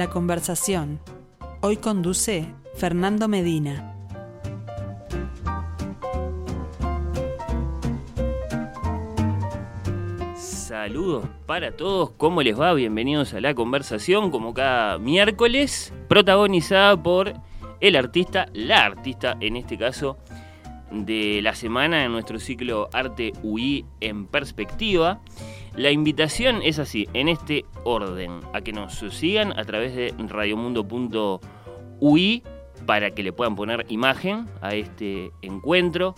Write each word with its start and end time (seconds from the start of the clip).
La 0.00 0.08
conversación. 0.08 0.98
Hoy 1.60 1.76
conduce 1.76 2.46
Fernando 2.74 3.28
Medina. 3.28 3.94
Saludos 10.38 11.26
para 11.44 11.76
todos, 11.76 12.12
¿cómo 12.12 12.40
les 12.40 12.58
va? 12.58 12.72
Bienvenidos 12.72 13.34
a 13.34 13.42
la 13.42 13.52
conversación, 13.52 14.30
como 14.30 14.54
cada 14.54 14.96
miércoles, 14.96 15.92
protagonizada 16.08 16.96
por 17.02 17.34
el 17.80 17.94
artista, 17.94 18.46
la 18.54 18.86
artista 18.86 19.36
en 19.40 19.56
este 19.56 19.76
caso 19.76 20.16
de 20.90 21.40
la 21.42 21.54
semana 21.54 22.06
en 22.06 22.12
nuestro 22.12 22.38
ciclo 22.38 22.88
Arte 22.94 23.34
UI 23.42 23.84
en 24.00 24.24
perspectiva. 24.26 25.20
La 25.76 25.90
invitación 25.90 26.60
es 26.62 26.78
así, 26.78 27.08
en 27.14 27.28
este 27.28 27.64
orden, 27.84 28.40
a 28.52 28.60
que 28.60 28.72
nos 28.72 28.98
sigan 28.98 29.58
a 29.58 29.64
través 29.64 29.94
de 29.94 30.12
radiomundo.ui 30.18 32.42
para 32.86 33.12
que 33.12 33.22
le 33.22 33.32
puedan 33.32 33.54
poner 33.54 33.86
imagen 33.88 34.46
a 34.62 34.74
este 34.74 35.30
encuentro, 35.42 36.16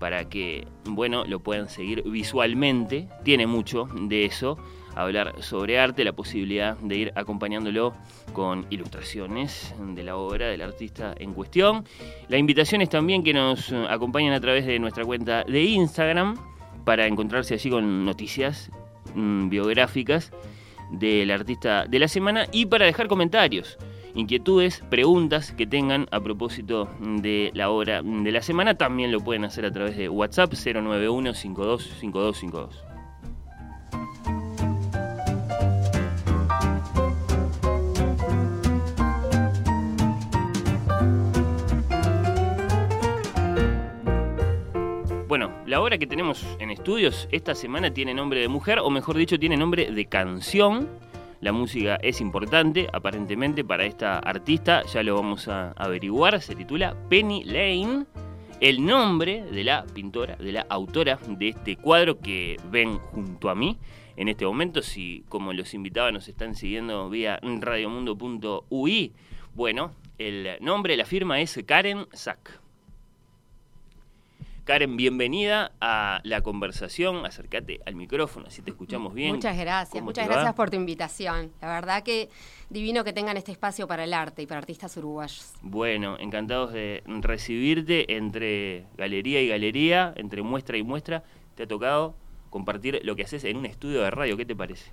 para 0.00 0.28
que, 0.28 0.66
bueno, 0.84 1.24
lo 1.26 1.40
puedan 1.40 1.68
seguir 1.68 2.02
visualmente. 2.04 3.08
Tiene 3.24 3.46
mucho 3.46 3.88
de 3.94 4.24
eso, 4.24 4.58
hablar 4.94 5.34
sobre 5.40 5.78
arte, 5.78 6.02
la 6.02 6.14
posibilidad 6.14 6.78
de 6.78 6.96
ir 6.96 7.12
acompañándolo 7.14 7.92
con 8.32 8.66
ilustraciones 8.70 9.74
de 9.78 10.02
la 10.02 10.16
obra 10.16 10.48
del 10.48 10.62
artista 10.62 11.14
en 11.18 11.34
cuestión. 11.34 11.84
La 12.28 12.38
invitación 12.38 12.80
es 12.80 12.88
también 12.88 13.22
que 13.22 13.34
nos 13.34 13.70
acompañen 13.72 14.32
a 14.32 14.40
través 14.40 14.64
de 14.66 14.78
nuestra 14.78 15.04
cuenta 15.04 15.44
de 15.44 15.62
Instagram 15.62 16.36
para 16.84 17.06
encontrarse 17.06 17.54
allí 17.54 17.70
con 17.70 18.04
noticias 18.04 18.70
Mm, 19.14 19.48
biográficas 19.48 20.32
del 20.90 21.30
artista 21.30 21.86
de 21.86 21.98
la 21.98 22.08
semana 22.08 22.46
y 22.52 22.66
para 22.66 22.86
dejar 22.86 23.08
comentarios, 23.08 23.78
inquietudes, 24.14 24.82
preguntas 24.90 25.52
que 25.52 25.66
tengan 25.66 26.06
a 26.10 26.20
propósito 26.20 26.88
de 27.00 27.50
la 27.54 27.70
obra 27.70 28.02
de 28.02 28.32
la 28.32 28.42
semana, 28.42 28.74
también 28.74 29.12
lo 29.12 29.20
pueden 29.20 29.44
hacer 29.44 29.64
a 29.64 29.72
través 29.72 29.96
de 29.96 30.08
WhatsApp 30.08 30.52
091 30.52 31.34
525252. 31.34 32.93
La 45.74 45.80
obra 45.80 45.98
que 45.98 46.06
tenemos 46.06 46.46
en 46.60 46.70
estudios 46.70 47.26
esta 47.32 47.52
semana 47.56 47.92
tiene 47.92 48.14
nombre 48.14 48.38
de 48.38 48.46
mujer, 48.46 48.78
o 48.78 48.90
mejor 48.90 49.16
dicho, 49.16 49.40
tiene 49.40 49.56
nombre 49.56 49.90
de 49.90 50.06
canción. 50.06 50.88
La 51.40 51.50
música 51.50 51.96
es 52.00 52.20
importante, 52.20 52.86
aparentemente, 52.92 53.64
para 53.64 53.84
esta 53.84 54.20
artista, 54.20 54.84
ya 54.84 55.02
lo 55.02 55.16
vamos 55.16 55.48
a 55.48 55.72
averiguar. 55.72 56.40
Se 56.40 56.54
titula 56.54 56.96
Penny 57.08 57.42
Lane, 57.42 58.06
el 58.60 58.86
nombre 58.86 59.42
de 59.42 59.64
la 59.64 59.84
pintora, 59.84 60.36
de 60.36 60.52
la 60.52 60.64
autora 60.68 61.18
de 61.26 61.48
este 61.48 61.74
cuadro 61.74 62.20
que 62.20 62.56
ven 62.70 62.98
junto 62.98 63.50
a 63.50 63.56
mí 63.56 63.76
en 64.16 64.28
este 64.28 64.46
momento. 64.46 64.80
Si, 64.80 65.24
como 65.28 65.52
los 65.52 65.74
invitaba, 65.74 66.12
nos 66.12 66.28
están 66.28 66.54
siguiendo 66.54 67.10
vía 67.10 67.40
radiomundo.ui, 67.42 69.12
bueno, 69.56 69.90
el 70.18 70.56
nombre, 70.60 70.96
la 70.96 71.04
firma 71.04 71.40
es 71.40 71.58
Karen 71.66 72.06
Sack. 72.12 72.63
Karen, 74.64 74.96
bienvenida 74.96 75.72
a 75.82 76.22
la 76.24 76.40
conversación. 76.40 77.26
Acércate 77.26 77.80
al 77.84 77.96
micrófono, 77.96 78.46
así 78.46 78.62
te 78.62 78.70
escuchamos 78.70 79.12
bien. 79.12 79.34
Muchas 79.34 79.58
gracias, 79.58 80.02
muchas 80.02 80.26
gracias 80.26 80.54
por 80.54 80.70
tu 80.70 80.76
invitación. 80.76 81.52
La 81.60 81.68
verdad 81.68 82.02
que 82.02 82.30
divino 82.70 83.04
que 83.04 83.12
tengan 83.12 83.36
este 83.36 83.52
espacio 83.52 83.86
para 83.86 84.04
el 84.04 84.14
arte 84.14 84.40
y 84.40 84.46
para 84.46 84.60
artistas 84.60 84.96
uruguayos. 84.96 85.52
Bueno, 85.60 86.16
encantados 86.18 86.72
de 86.72 87.02
recibirte 87.06 88.16
entre 88.16 88.86
galería 88.96 89.42
y 89.42 89.48
galería, 89.48 90.14
entre 90.16 90.40
muestra 90.40 90.78
y 90.78 90.82
muestra. 90.82 91.24
Te 91.56 91.64
ha 91.64 91.66
tocado 91.66 92.14
compartir 92.48 93.00
lo 93.04 93.16
que 93.16 93.24
haces 93.24 93.44
en 93.44 93.58
un 93.58 93.66
estudio 93.66 94.00
de 94.00 94.10
radio. 94.10 94.38
¿Qué 94.38 94.46
te 94.46 94.56
parece? 94.56 94.90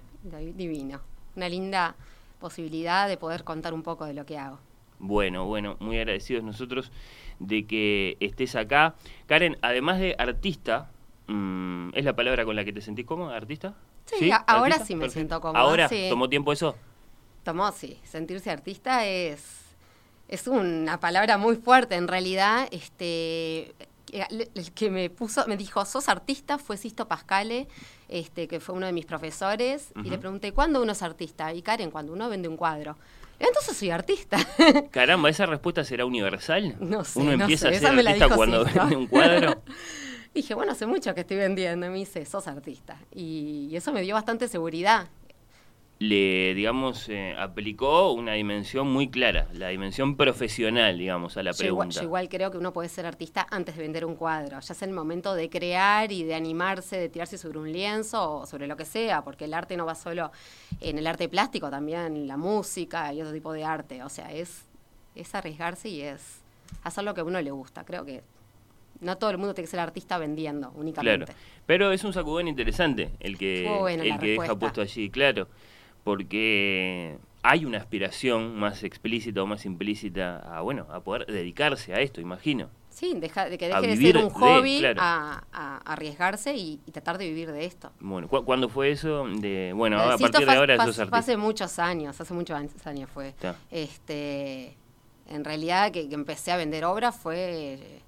Divino. 0.53 1.00
Una 1.38 1.48
linda 1.48 1.96
posibilidad 2.42 3.08
de 3.08 3.16
poder 3.16 3.46
contar 3.46 3.74
un 3.74 3.84
poco 3.84 4.03
de 4.03 4.16
lo 4.16 4.26
que 4.26 4.38
hago. 4.38 4.59
Bueno, 5.04 5.46
bueno, 5.46 5.78
muy 5.80 5.98
agradecidos 5.98 6.44
nosotros 6.44 6.92
de 7.40 7.66
que 7.66 8.18
estés 8.20 8.56
acá. 8.56 8.94
Karen, 9.26 9.58
además 9.64 10.00
de 10.00 10.16
artista, 10.18 10.92
mm, 11.26 11.90
¿es 11.96 12.06
la 12.06 12.16
palabra 12.16 12.46
con 12.46 12.56
la 12.56 12.64
que 12.64 12.72
te 12.72 12.82
sentís 12.82 13.06
cómoda, 13.06 13.36
artista? 13.36 13.74
Sí, 14.06 14.30
ahora 14.46 14.78
sí 14.86 14.96
me 14.96 15.10
siento 15.10 15.42
cómoda. 15.42 15.60
¿Ahora? 15.60 15.90
¿Tomó 16.10 16.30
tiempo 16.30 16.54
eso? 16.54 16.76
Tomó, 17.44 17.72
sí. 17.72 18.00
Sentirse 18.04 18.52
artista 18.52 19.08
es, 19.08 19.76
es 20.28 20.46
una 20.48 21.00
palabra 21.00 21.40
muy 21.40 21.56
fuerte. 21.56 21.96
En 21.96 22.08
realidad, 22.08 22.68
este 22.72 23.74
el 24.12 24.72
que 24.74 24.90
me 24.90 25.10
puso, 25.10 25.46
me 25.48 25.58
dijo, 25.58 25.84
sos 25.86 26.10
artista, 26.10 26.58
fue 26.58 26.78
Sisto 26.78 27.08
Pascale, 27.08 27.68
este, 28.10 28.48
que 28.48 28.60
fue 28.60 28.76
uno 28.76 28.86
de 28.86 28.94
mis 28.94 29.06
profesores, 29.06 29.94
y 30.04 30.10
le 30.10 30.18
pregunté, 30.18 30.52
¿cuándo 30.52 30.82
uno 30.82 30.92
es 30.92 31.02
artista? 31.02 31.54
Y 31.54 31.62
Karen, 31.62 31.92
cuando 31.92 32.14
uno 32.14 32.30
vende 32.30 32.48
un 32.48 32.58
cuadro. 32.58 32.98
Entonces 33.40 33.76
soy 33.76 33.90
artista. 33.90 34.38
Caramba, 34.92 35.30
¿esa 35.30 35.46
respuesta 35.48 35.84
será 35.84 36.06
universal? 36.06 36.76
No 36.80 37.04
sé. 37.04 37.20
Uno 37.20 37.32
empieza 37.32 37.70
a 37.70 37.74
ser 37.74 37.88
artista 37.88 38.30
cuando 38.30 38.66
vende 38.66 38.96
un 38.96 39.08
cuadro. 39.08 39.64
Dije, 40.34 40.54
bueno, 40.54 40.72
hace 40.72 40.86
mucho 40.86 41.14
que 41.16 41.22
estoy 41.22 41.38
vendiendo. 41.38 41.88
Y 41.88 41.90
me 41.90 41.98
dice, 41.98 42.24
sos 42.26 42.48
artista. 42.48 42.98
Y 43.14 43.76
eso 43.76 43.92
me 43.92 44.02
dio 44.02 44.14
bastante 44.14 44.48
seguridad 44.48 45.10
le, 46.02 46.56
digamos, 46.56 47.10
eh, 47.10 47.36
aplicó 47.38 48.12
una 48.14 48.34
dimensión 48.34 48.92
muy 48.92 49.12
clara, 49.12 49.46
la 49.54 49.68
dimensión 49.68 50.18
profesional, 50.18 50.98
digamos, 50.98 51.38
a 51.38 51.44
la 51.44 51.54
pregunta. 51.54 52.00
Yo 52.00 52.02
igual, 52.02 52.28
creo 52.28 52.50
que 52.50 52.58
uno 52.58 52.74
puede 52.74 52.90
ser 52.90 53.06
artista 53.06 53.46
antes 53.52 53.76
de 53.78 53.84
vender 53.84 54.06
un 54.06 54.16
cuadro. 54.16 54.60
Ya 54.60 54.74
es 54.74 54.82
el 54.82 54.94
momento 54.94 55.36
de 55.36 55.52
crear 55.52 56.12
y 56.12 56.24
de 56.24 56.34
animarse, 56.34 56.98
de 56.98 57.08
tirarse 57.08 57.38
sobre 57.38 57.60
un 57.60 57.72
lienzo 57.72 58.38
o 58.38 58.46
sobre 58.48 58.66
lo 58.66 58.76
que 58.78 58.86
sea, 58.86 59.22
porque 59.22 59.46
el 59.46 59.54
arte 59.54 59.78
no 59.78 59.86
va 59.86 59.94
solo 59.94 60.32
en 60.80 60.98
el 60.98 61.06
arte 61.06 61.30
plástico, 61.30 61.70
también 61.70 62.28
la 62.28 62.36
música 62.36 63.14
y 63.14 63.22
otro 63.22 63.32
tipo 63.32 63.54
de 63.54 63.64
arte. 63.64 64.02
O 64.02 64.10
sea, 64.10 64.32
es, 64.34 64.66
es 65.14 65.36
arriesgarse 65.36 65.88
y 65.90 66.02
es 66.02 66.40
hacer 66.82 67.04
lo 67.04 67.14
que 67.14 67.22
a 67.22 67.26
uno 67.26 67.40
le 67.40 67.52
gusta. 67.52 67.84
Creo 67.84 68.06
que 68.06 68.24
no 69.02 69.20
todo 69.20 69.30
el 69.30 69.38
mundo 69.38 69.54
tiene 69.54 69.68
que 69.68 69.72
ser 69.72 69.80
artista 69.80 70.18
vendiendo 70.18 70.72
únicamente. 70.74 71.26
Claro, 71.26 71.40
pero 71.68 71.92
es 71.92 72.04
un 72.04 72.12
sacudón 72.12 72.48
interesante 72.48 73.12
el 73.20 73.38
que, 73.38 73.68
el 73.88 74.18
que 74.18 74.32
deja 74.40 74.56
puesto 74.58 74.82
allí, 74.82 75.12
claro 75.12 75.48
porque 76.04 77.18
hay 77.44 77.66
una 77.66 77.78
aspiración 77.78 78.56
más 78.56 78.84
explícita 78.84 79.42
o 79.42 79.48
más 79.48 79.66
implícita 79.66 80.38
a, 80.38 80.62
bueno, 80.62 80.86
a 80.92 81.00
poder 81.02 81.26
dedicarse 81.26 81.94
a 81.94 82.00
esto, 82.00 82.22
imagino. 82.22 82.70
Sí, 82.90 83.14
deja, 83.16 83.50
de 83.50 83.58
que 83.58 83.68
deje 83.68 83.88
de 83.88 83.98
ser 83.98 84.18
un 84.18 84.30
hobby 84.30 84.84
a, 84.98 85.82
arriesgarse 85.86 86.56
y, 86.56 86.78
tratar 86.92 87.18
de 87.18 87.28
vivir 87.28 87.52
de 87.52 87.66
esto. 87.66 87.92
Bueno, 88.00 88.28
¿cuándo 88.28 88.70
fue 88.70 88.92
eso? 88.92 89.26
De, 89.28 89.72
bueno, 89.74 90.00
a 90.00 90.18
partir 90.18 90.46
de 90.46 90.52
ahora 90.52 90.76
sos 90.78 91.00
artista. 91.00 91.18
Hace 91.18 91.38
muchos 91.38 91.80
años, 91.80 92.20
hace 92.20 92.34
muchos 92.34 92.58
años 92.86 93.09
fue. 93.12 93.34
Este, 93.72 94.76
en 95.30 95.44
realidad 95.44 95.92
que, 95.92 96.09
que, 96.09 96.16
empecé 96.16 96.52
a 96.52 96.58
vender 96.58 96.84
obras 96.84 97.16
fue, 97.16 98.02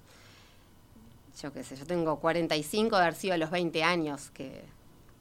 yo 1.42 1.54
qué 1.54 1.64
sé, 1.64 1.78
yo 1.78 1.86
tengo 1.86 2.20
45 2.20 2.96
de 2.98 3.02
haber 3.02 3.16
sido 3.16 3.34
a 3.34 3.38
los 3.38 3.50
20 3.52 3.84
años 3.84 4.32
que 4.32 4.64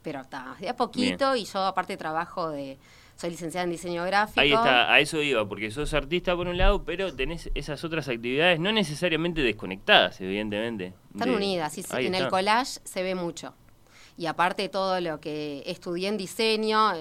pero 0.03 0.21
está, 0.21 0.55
de 0.59 0.69
a 0.69 0.75
poquito 0.75 1.35
y 1.35 1.45
yo 1.45 1.59
aparte 1.65 1.97
trabajo 1.97 2.49
de, 2.49 2.77
soy 3.15 3.31
licenciada 3.31 3.63
en 3.63 3.71
diseño 3.71 4.03
gráfico. 4.05 4.41
Ahí 4.41 4.51
está, 4.51 4.91
a 4.91 4.99
eso 4.99 5.21
iba, 5.21 5.47
porque 5.47 5.71
sos 5.71 5.93
artista 5.93 6.35
por 6.35 6.47
un 6.47 6.57
lado, 6.57 6.83
pero 6.83 7.13
tenés 7.15 7.49
esas 7.55 7.83
otras 7.83 8.07
actividades 8.09 8.59
no 8.59 8.71
necesariamente 8.71 9.41
desconectadas, 9.41 10.19
evidentemente. 10.21 10.93
Están 11.13 11.31
unidas, 11.31 11.73
sí, 11.73 11.83
sí, 11.83 12.05
en 12.05 12.15
el 12.15 12.27
collage 12.27 12.79
se 12.83 13.03
ve 13.03 13.15
mucho. 13.15 13.53
Y 14.15 14.27
aparte 14.27 14.69
todo 14.69 15.01
lo 15.01 15.19
que 15.19 15.63
estudié 15.65 16.07
en 16.07 16.17
diseño, 16.17 16.91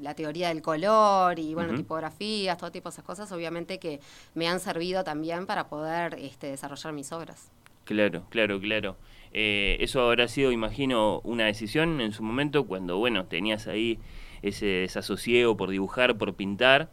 la 0.00 0.14
teoría 0.14 0.48
del 0.48 0.62
color 0.62 1.38
y 1.38 1.52
bueno, 1.52 1.74
tipografías, 1.74 2.56
todo 2.56 2.72
tipo 2.72 2.88
de 2.88 2.94
esas 2.94 3.04
cosas, 3.04 3.30
obviamente 3.32 3.78
que 3.78 4.00
me 4.34 4.48
han 4.48 4.60
servido 4.60 5.04
también 5.04 5.44
para 5.44 5.68
poder 5.68 6.14
este, 6.18 6.46
desarrollar 6.46 6.94
mis 6.94 7.12
obras. 7.12 7.50
Claro, 7.84 8.24
claro, 8.30 8.58
claro. 8.60 8.96
Eh, 9.34 9.76
eso 9.80 10.00
habrá 10.00 10.28
sido, 10.28 10.52
imagino, 10.52 11.20
una 11.24 11.46
decisión 11.46 12.00
en 12.00 12.12
su 12.12 12.22
momento 12.22 12.66
cuando, 12.66 12.98
bueno, 12.98 13.26
tenías 13.26 13.66
ahí 13.66 13.98
ese 14.42 14.66
desasosiego 14.66 15.56
por 15.56 15.70
dibujar, 15.70 16.16
por 16.16 16.34
pintar 16.34 16.88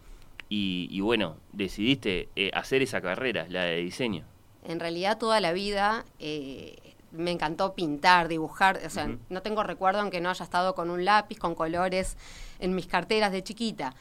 y, 0.49 0.99
bueno, 0.99 1.37
decidiste 1.53 2.27
eh, 2.35 2.51
hacer 2.53 2.81
esa 2.81 2.99
carrera, 2.99 3.45
la 3.47 3.63
de 3.63 3.77
diseño. 3.77 4.25
En 4.65 4.81
realidad 4.81 5.17
toda 5.17 5.39
la 5.39 5.53
vida 5.53 6.03
eh, 6.19 6.75
me 7.11 7.31
encantó 7.31 7.73
pintar, 7.73 8.27
dibujar, 8.27 8.81
o 8.85 8.89
sea, 8.89 9.15
no 9.29 9.41
tengo 9.41 9.63
recuerdo 9.63 10.01
aunque 10.01 10.19
no 10.19 10.29
haya 10.29 10.43
estado 10.43 10.75
con 10.75 10.89
un 10.89 11.05
lápiz, 11.05 11.37
con 11.37 11.55
colores 11.55 12.17
en 12.59 12.75
mis 12.75 12.87
carteras 12.87 13.31
de 13.31 13.43
chiquita. 13.43 13.93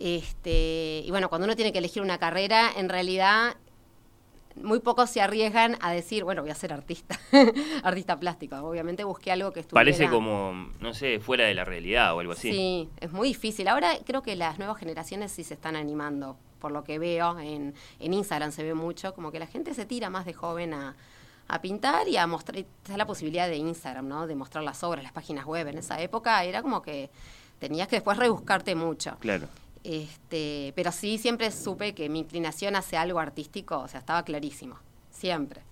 Este, 0.00 1.02
y 1.04 1.10
bueno, 1.10 1.28
cuando 1.28 1.44
uno 1.44 1.54
tiene 1.54 1.72
que 1.72 1.78
elegir 1.78 2.02
una 2.02 2.18
carrera, 2.18 2.70
en 2.76 2.88
realidad 2.88 3.56
muy 4.56 4.80
pocos 4.80 5.10
se 5.10 5.20
arriesgan 5.20 5.76
a 5.80 5.92
decir, 5.92 6.24
bueno, 6.24 6.42
voy 6.42 6.50
a 6.50 6.54
ser 6.54 6.72
artista, 6.72 7.18
artista 7.82 8.18
plástico. 8.18 8.56
Obviamente 8.56 9.04
busqué 9.04 9.32
algo 9.32 9.52
que 9.52 9.60
estuviera... 9.60 9.84
Parece 9.84 10.08
como, 10.08 10.70
no 10.80 10.94
sé, 10.94 11.20
fuera 11.20 11.44
de 11.44 11.54
la 11.54 11.64
realidad 11.64 12.14
o 12.14 12.20
algo 12.20 12.32
así. 12.32 12.52
Sí, 12.52 12.88
es 13.00 13.12
muy 13.12 13.28
difícil. 13.28 13.68
Ahora 13.68 13.92
creo 14.04 14.22
que 14.22 14.36
las 14.36 14.58
nuevas 14.58 14.78
generaciones 14.78 15.32
sí 15.32 15.44
se 15.44 15.54
están 15.54 15.76
animando, 15.76 16.36
por 16.60 16.72
lo 16.72 16.84
que 16.84 16.98
veo 16.98 17.38
en, 17.38 17.74
en 18.00 18.14
Instagram 18.14 18.52
se 18.52 18.62
ve 18.62 18.74
mucho, 18.74 19.14
como 19.14 19.32
que 19.32 19.38
la 19.38 19.46
gente 19.46 19.74
se 19.74 19.86
tira 19.86 20.10
más 20.10 20.24
de 20.26 20.32
joven 20.32 20.74
a, 20.74 20.96
a 21.48 21.60
pintar 21.60 22.08
y 22.08 22.16
a 22.16 22.26
mostrar, 22.26 22.58
está 22.58 22.96
la 22.96 23.06
posibilidad 23.06 23.48
de 23.48 23.56
Instagram, 23.56 24.08
¿no? 24.08 24.26
De 24.26 24.34
mostrar 24.34 24.64
las 24.64 24.82
obras, 24.82 25.02
las 25.02 25.12
páginas 25.12 25.44
web. 25.44 25.68
En 25.68 25.78
esa 25.78 26.00
época 26.00 26.42
era 26.44 26.62
como 26.62 26.82
que 26.82 27.10
tenías 27.58 27.88
que 27.88 27.96
después 27.96 28.16
rebuscarte 28.18 28.74
mucho. 28.74 29.16
Claro. 29.20 29.48
Este, 29.84 30.72
pero 30.76 30.92
sí 30.92 31.18
siempre 31.18 31.50
supe 31.50 31.94
que 31.94 32.08
mi 32.08 32.20
inclinación 32.20 32.76
hacia 32.76 33.02
algo 33.02 33.18
artístico, 33.18 33.78
o 33.80 33.88
sea, 33.88 34.00
estaba 34.00 34.24
clarísimo, 34.24 34.78
siempre. 35.10 35.62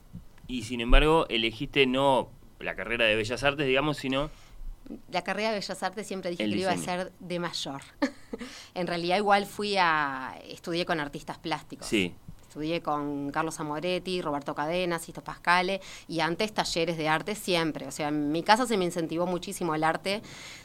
Y 0.49 0.63
sin 0.65 0.81
embargo, 0.81 1.27
elegiste 1.29 1.87
no 1.87 2.29
la 2.59 2.75
carrera 2.75 3.07
de 3.07 3.15
Bellas 3.15 3.43
Artes, 3.43 3.67
digamos, 3.67 3.99
sino... 3.99 4.31
La 5.13 5.23
carrera 5.23 5.51
de 5.51 5.57
Bellas 5.57 5.83
Artes 5.83 6.07
siempre 6.07 6.31
dije 6.31 6.45
que 6.45 6.57
iba 6.57 6.73
a 6.73 6.77
ser 6.77 7.13
de 7.21 7.39
mayor. 7.39 7.83
en 8.75 8.87
realidad 8.87 9.17
igual 9.17 9.47
fui 9.47 9.77
a... 9.77 10.37
estudié 10.49 10.85
con 10.85 10.99
artistas 10.99 11.39
plásticos. 11.39 11.87
Sí. 11.87 12.15
Estudié 12.51 12.83
con 12.83 13.31
Carlos 13.31 13.61
Amoretti, 13.61 14.21
Roberto 14.21 14.57
Cadena, 14.57 14.99
Sisto 14.99 15.23
Pascale 15.23 15.81
y 16.09 16.19
antes 16.19 16.53
talleres 16.53 16.99
de 16.99 17.07
arte 17.07 17.37
siempre. 17.37 17.87
O 17.87 17.93
sea, 17.93 18.09
en 18.09 18.33
mi 18.33 18.43
casa 18.43 18.67
se 18.67 18.77
me 18.77 18.85
incentivó 18.85 19.25
muchísimo 19.25 19.73
el 19.73 19.85
arte 19.85 20.21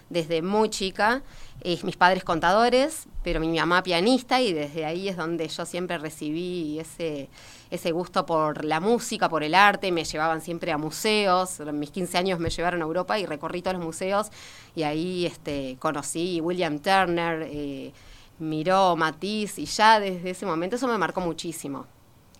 desde 0.09 0.41
muy 0.41 0.71
chica. 0.71 1.21
mis 1.83 1.95
padres 1.95 2.23
contadores, 2.23 3.05
pero 3.23 3.39
mi 3.39 3.55
mamá 3.55 3.83
pianista 3.83 4.41
y 4.41 4.51
desde 4.51 4.83
ahí 4.83 5.09
es 5.09 5.15
donde 5.15 5.47
yo 5.47 5.63
siempre 5.63 5.99
recibí 5.99 6.79
ese, 6.79 7.29
ese 7.69 7.91
gusto 7.91 8.25
por 8.25 8.65
la 8.65 8.79
música, 8.79 9.29
por 9.29 9.43
el 9.43 9.53
arte. 9.53 9.91
Me 9.91 10.05
llevaban 10.05 10.41
siempre 10.41 10.71
a 10.71 10.79
museos. 10.79 11.59
Mis 11.71 11.91
15 11.91 12.17
años 12.17 12.39
me 12.39 12.49
llevaron 12.49 12.81
a 12.81 12.85
Europa 12.85 13.19
y 13.19 13.27
recorrí 13.27 13.61
todos 13.61 13.77
los 13.77 13.85
museos 13.85 14.31
y 14.75 14.81
ahí 14.81 15.27
este, 15.27 15.77
conocí 15.77 16.41
William 16.41 16.79
Turner. 16.79 17.43
Eh, 17.47 17.93
Miró, 18.39 18.95
Matiz, 18.95 19.57
y 19.59 19.65
ya 19.65 19.99
desde 19.99 20.31
ese 20.31 20.45
momento 20.45 20.75
eso 20.75 20.87
me 20.87 20.97
marcó 20.97 21.21
muchísimo. 21.21 21.87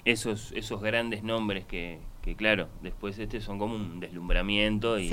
Esos, 0.03 0.51
esos 0.51 0.81
grandes 0.81 1.24
nombres 1.24 1.65
que, 1.65 2.00
que 2.21 2.36
claro, 2.36 2.68
después 2.81 3.18
este 3.18 3.39
son 3.42 3.57
como 3.57 3.75
un 3.75 4.00
deslumbramiento 4.00 5.00
y, 5.00 5.12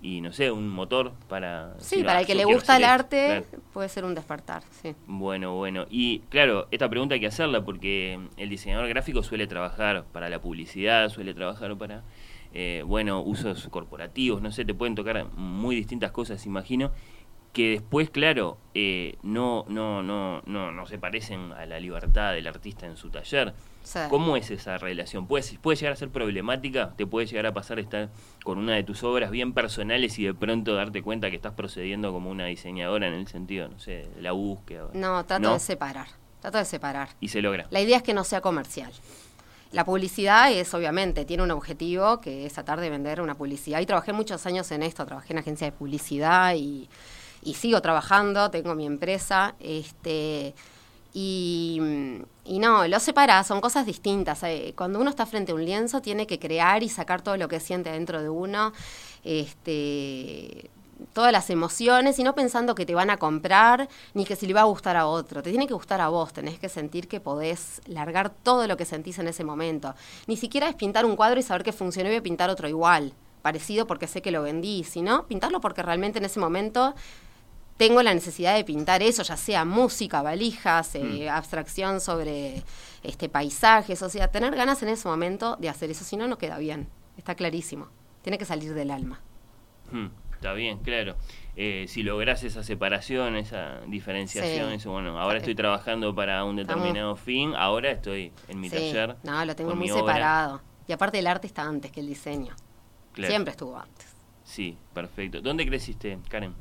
y 0.00 0.20
no 0.20 0.32
sé, 0.32 0.50
un 0.50 0.68
motor 0.68 1.12
para... 1.28 1.74
Sí, 1.80 2.02
para 2.04 2.20
el 2.20 2.26
que 2.26 2.34
le 2.34 2.44
gusta 2.44 2.76
el 2.76 2.84
arte 2.84 3.44
puede 3.72 3.88
ser 3.88 4.04
un 4.04 4.14
despertar, 4.14 4.62
sí. 4.70 4.94
Bueno, 5.06 5.56
bueno. 5.56 5.86
Y 5.90 6.20
claro, 6.30 6.68
esta 6.70 6.88
pregunta 6.88 7.14
hay 7.14 7.20
que 7.20 7.26
hacerla 7.26 7.64
porque 7.64 8.20
el 8.36 8.48
diseñador 8.48 8.88
gráfico 8.88 9.22
suele 9.22 9.46
trabajar 9.46 10.04
para 10.12 10.28
la 10.28 10.40
publicidad, 10.40 11.08
suele 11.08 11.34
trabajar 11.34 11.76
para, 11.76 12.02
eh, 12.54 12.84
bueno, 12.86 13.20
usos 13.20 13.68
corporativos, 13.68 14.40
no 14.40 14.52
sé, 14.52 14.64
te 14.64 14.72
pueden 14.72 14.94
tocar 14.94 15.26
muy 15.34 15.74
distintas 15.74 16.12
cosas, 16.12 16.46
imagino 16.46 16.92
que 17.56 17.70
después, 17.70 18.10
claro, 18.10 18.58
eh, 18.74 19.16
no, 19.22 19.64
no, 19.68 20.02
no, 20.02 20.42
no, 20.44 20.72
no 20.72 20.86
se 20.86 20.98
parecen 20.98 21.52
a 21.52 21.64
la 21.64 21.80
libertad 21.80 22.34
del 22.34 22.46
artista 22.48 22.84
en 22.84 22.98
su 22.98 23.08
taller. 23.08 23.54
¿Cómo 24.10 24.36
es 24.36 24.50
esa 24.50 24.76
relación? 24.76 25.26
¿Puede, 25.26 25.56
¿Puede 25.62 25.78
llegar 25.78 25.94
a 25.94 25.96
ser 25.96 26.10
problemática? 26.10 26.92
¿Te 26.98 27.06
puede 27.06 27.24
llegar 27.26 27.46
a 27.46 27.54
pasar 27.54 27.78
estar 27.78 28.10
con 28.44 28.58
una 28.58 28.74
de 28.74 28.82
tus 28.82 29.02
obras 29.04 29.30
bien 29.30 29.54
personales 29.54 30.18
y 30.18 30.24
de 30.24 30.34
pronto 30.34 30.74
darte 30.74 31.00
cuenta 31.00 31.30
que 31.30 31.36
estás 31.36 31.54
procediendo 31.54 32.12
como 32.12 32.28
una 32.28 32.44
diseñadora 32.44 33.08
en 33.08 33.14
el 33.14 33.26
sentido, 33.26 33.68
no 33.68 33.78
sé, 33.78 34.06
de 34.14 34.20
la 34.20 34.32
búsqueda? 34.32 34.90
No, 34.92 35.24
trato 35.24 35.54
de 35.54 35.58
separar, 35.58 36.08
trato 36.42 36.58
de 36.58 36.66
separar. 36.66 37.08
Y 37.20 37.28
se 37.28 37.40
logra. 37.40 37.68
La 37.70 37.80
idea 37.80 37.96
es 37.96 38.02
que 38.02 38.12
no 38.12 38.24
sea 38.24 38.42
comercial. 38.42 38.92
La 39.72 39.86
publicidad 39.86 40.52
es, 40.52 40.74
obviamente, 40.74 41.24
tiene 41.24 41.42
un 41.42 41.52
objetivo 41.52 42.20
que 42.20 42.44
es 42.44 42.52
tratar 42.52 42.80
de 42.80 42.90
vender 42.90 43.22
una 43.22 43.34
publicidad. 43.34 43.80
Y 43.80 43.86
trabajé 43.86 44.12
muchos 44.12 44.44
años 44.44 44.70
en 44.72 44.82
esto, 44.82 45.06
trabajé 45.06 45.32
en 45.32 45.38
agencia 45.38 45.66
de 45.66 45.72
publicidad 45.72 46.54
y 46.54 46.90
y 47.46 47.54
sigo 47.54 47.80
trabajando, 47.80 48.50
tengo 48.50 48.74
mi 48.74 48.86
empresa, 48.86 49.54
este, 49.60 50.52
y, 51.14 51.78
no, 52.44 52.88
lo 52.88 53.00
separa, 53.00 53.44
son 53.44 53.60
cosas 53.60 53.86
distintas. 53.86 54.42
Eh, 54.42 54.74
cuando 54.76 55.00
uno 55.00 55.10
está 55.10 55.26
frente 55.26 55.52
a 55.52 55.54
un 55.54 55.64
lienzo, 55.64 56.02
tiene 56.02 56.26
que 56.26 56.40
crear 56.40 56.82
y 56.82 56.88
sacar 56.88 57.22
todo 57.22 57.36
lo 57.36 57.46
que 57.46 57.60
siente 57.60 57.90
dentro 57.90 58.20
de 58.20 58.28
uno, 58.28 58.72
este, 59.22 60.70
todas 61.12 61.30
las 61.30 61.48
emociones, 61.48 62.18
y 62.18 62.24
no 62.24 62.34
pensando 62.34 62.74
que 62.74 62.84
te 62.84 62.96
van 62.96 63.10
a 63.10 63.16
comprar 63.16 63.88
ni 64.12 64.24
que 64.24 64.34
si 64.34 64.48
le 64.48 64.52
va 64.52 64.62
a 64.62 64.64
gustar 64.64 64.96
a 64.96 65.06
otro. 65.06 65.40
Te 65.40 65.50
tiene 65.50 65.68
que 65.68 65.74
gustar 65.74 66.00
a 66.00 66.08
vos, 66.08 66.32
tenés 66.32 66.58
que 66.58 66.68
sentir 66.68 67.06
que 67.06 67.20
podés 67.20 67.80
largar 67.86 68.30
todo 68.30 68.66
lo 68.66 68.76
que 68.76 68.84
sentís 68.84 69.20
en 69.20 69.28
ese 69.28 69.44
momento. 69.44 69.94
Ni 70.26 70.36
siquiera 70.36 70.68
es 70.68 70.74
pintar 70.74 71.06
un 71.06 71.14
cuadro 71.14 71.38
y 71.38 71.44
saber 71.44 71.62
que 71.62 71.72
funcionó 71.72 72.08
y 72.08 72.12
voy 72.12 72.18
a 72.18 72.22
pintar 72.24 72.50
otro 72.50 72.68
igual 72.68 73.14
parecido 73.46 73.86
porque 73.86 74.08
sé 74.08 74.22
que 74.22 74.32
lo 74.32 74.42
vendí, 74.42 74.82
sino 74.82 75.24
pintarlo 75.28 75.60
porque 75.60 75.80
realmente 75.80 76.18
en 76.18 76.24
ese 76.24 76.40
momento 76.40 76.96
tengo 77.76 78.02
la 78.02 78.14
necesidad 78.14 78.54
de 78.54 78.64
pintar 78.64 79.02
eso, 79.02 79.22
ya 79.22 79.36
sea 79.36 79.64
música, 79.64 80.22
valijas, 80.22 80.94
eh, 80.94 81.26
mm. 81.26 81.28
abstracción 81.28 82.00
sobre 82.00 82.62
este 83.02 83.28
paisajes, 83.28 84.02
o 84.02 84.08
sea, 84.08 84.28
tener 84.28 84.54
ganas 84.54 84.82
en 84.82 84.88
ese 84.88 85.06
momento 85.08 85.56
de 85.56 85.68
hacer 85.68 85.90
eso, 85.90 86.04
si 86.04 86.16
no, 86.16 86.26
no 86.26 86.38
queda 86.38 86.58
bien, 86.58 86.88
está 87.16 87.34
clarísimo, 87.34 87.88
tiene 88.22 88.38
que 88.38 88.44
salir 88.44 88.74
del 88.74 88.90
alma. 88.90 89.20
Mm, 89.92 90.06
está 90.32 90.52
bien, 90.52 90.78
claro. 90.78 91.16
Eh, 91.58 91.86
si 91.88 92.02
logras 92.02 92.42
esa 92.44 92.62
separación, 92.62 93.36
esa 93.36 93.80
diferenciación, 93.86 94.72
eso, 94.72 94.90
bueno, 94.90 95.18
ahora 95.18 95.38
estoy 95.38 95.54
trabajando 95.54 96.14
para 96.14 96.44
un 96.44 96.56
determinado 96.56 97.16
fin, 97.16 97.54
ahora 97.56 97.90
estoy 97.90 98.32
en 98.48 98.60
mi 98.60 98.68
taller. 98.68 99.16
No, 99.22 99.44
lo 99.44 99.56
tengo 99.56 99.74
muy 99.74 99.88
separado. 99.88 100.60
Y 100.88 100.92
aparte 100.92 101.18
el 101.18 101.26
arte 101.26 101.46
está 101.46 101.62
antes 101.62 101.90
que 101.90 102.00
el 102.00 102.06
diseño. 102.06 102.54
Siempre 103.14 103.52
estuvo 103.52 103.76
antes. 103.78 104.06
Sí, 104.44 104.76
perfecto. 104.92 105.40
¿Dónde 105.40 105.66
creciste, 105.66 106.18
Karen? 106.28 106.54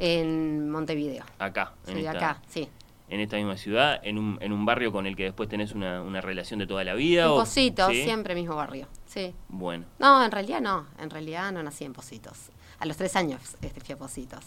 En 0.00 0.70
Montevideo. 0.70 1.24
Acá, 1.38 1.74
en 1.86 1.98
esta, 1.98 2.10
acá, 2.10 2.42
sí. 2.48 2.68
En 3.10 3.20
esta 3.20 3.36
misma 3.36 3.56
ciudad, 3.56 4.00
en 4.02 4.18
un, 4.18 4.38
en 4.40 4.52
un 4.52 4.64
barrio 4.64 4.92
con 4.92 5.06
el 5.06 5.14
que 5.14 5.24
después 5.24 5.48
tenés 5.48 5.72
una, 5.72 6.00
una 6.00 6.20
relación 6.20 6.58
de 6.58 6.66
toda 6.66 6.84
la 6.84 6.94
vida. 6.94 7.24
En 7.24 7.30
Positos, 7.30 7.92
siempre 7.92 8.34
mismo 8.34 8.56
barrio, 8.56 8.88
sí. 9.06 9.34
Bueno. 9.48 9.84
No, 9.98 10.24
en 10.24 10.30
realidad 10.30 10.60
no, 10.60 10.86
en 10.98 11.10
realidad 11.10 11.52
no 11.52 11.62
nací 11.62 11.84
en 11.84 11.92
Positos. 11.92 12.50
A 12.78 12.86
los 12.86 12.96
tres 12.96 13.14
años 13.14 13.40
este, 13.60 13.80
fui 13.80 13.94
a 13.94 13.98
Positos. 13.98 14.44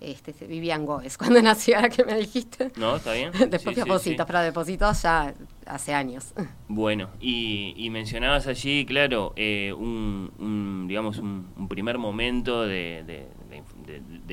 Este, 0.00 0.32
vivía 0.46 0.74
en 0.74 0.84
Goes 0.84 1.16
cuando 1.18 1.40
nací, 1.40 1.72
ahora 1.72 1.88
que 1.88 2.04
me 2.04 2.16
dijiste. 2.18 2.72
No, 2.76 2.96
está 2.96 3.12
bien. 3.12 3.32
Después 3.48 3.74
fui 3.74 3.82
a 3.82 3.86
Positos, 3.86 4.26
pero 4.26 4.40
de 4.40 4.52
Positos 4.52 5.02
ya 5.02 5.32
hace 5.64 5.94
años. 5.94 6.34
Bueno, 6.68 7.08
y, 7.20 7.74
y 7.76 7.88
mencionabas 7.88 8.46
allí, 8.46 8.84
claro, 8.84 9.32
eh, 9.36 9.72
un, 9.72 10.84
digamos, 10.88 11.18
un, 11.18 11.68
primer 11.68 11.96
momento 11.96 12.66
de 12.66 13.02
de, 13.06 13.26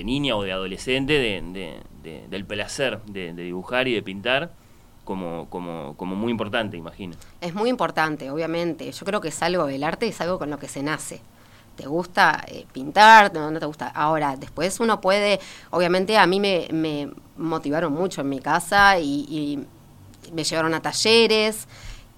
niña 0.03 0.35
o 0.35 0.43
de 0.43 0.51
adolescente 0.51 1.13
de, 1.13 1.81
del 2.29 2.45
placer 2.45 3.01
de, 3.05 3.33
dibujar 3.33 3.87
y 3.87 3.93
de 3.93 4.01
pintar 4.01 4.51
como, 5.03 5.47
como, 5.49 6.15
muy 6.15 6.31
importante, 6.31 6.77
imagino. 6.77 7.15
Es 7.41 7.53
muy 7.53 7.69
importante, 7.69 8.29
obviamente. 8.29 8.91
Yo 8.91 9.05
creo 9.05 9.19
que 9.19 9.29
es 9.29 9.41
algo, 9.41 9.67
el 9.67 9.83
arte 9.83 10.07
es 10.07 10.21
algo 10.21 10.39
con 10.39 10.49
lo 10.49 10.59
que 10.59 10.67
se 10.67 10.83
nace. 10.83 11.21
¿Te 11.75 11.87
gusta 11.87 12.43
eh, 12.47 12.65
pintar? 12.71 13.33
No, 13.33 13.49
no 13.49 13.59
te 13.59 13.65
gusta. 13.65 13.87
Ahora, 13.87 14.35
después 14.37 14.79
uno 14.79 15.01
puede, 15.01 15.39
obviamente 15.71 16.17
a 16.17 16.27
mí 16.27 16.39
me, 16.39 16.67
me 16.71 17.09
motivaron 17.37 17.93
mucho 17.93 18.21
en 18.21 18.29
mi 18.29 18.39
casa 18.39 18.99
y, 18.99 19.25
y 19.29 19.65
me 20.33 20.43
llevaron 20.43 20.73
a 20.73 20.81
talleres. 20.81 21.67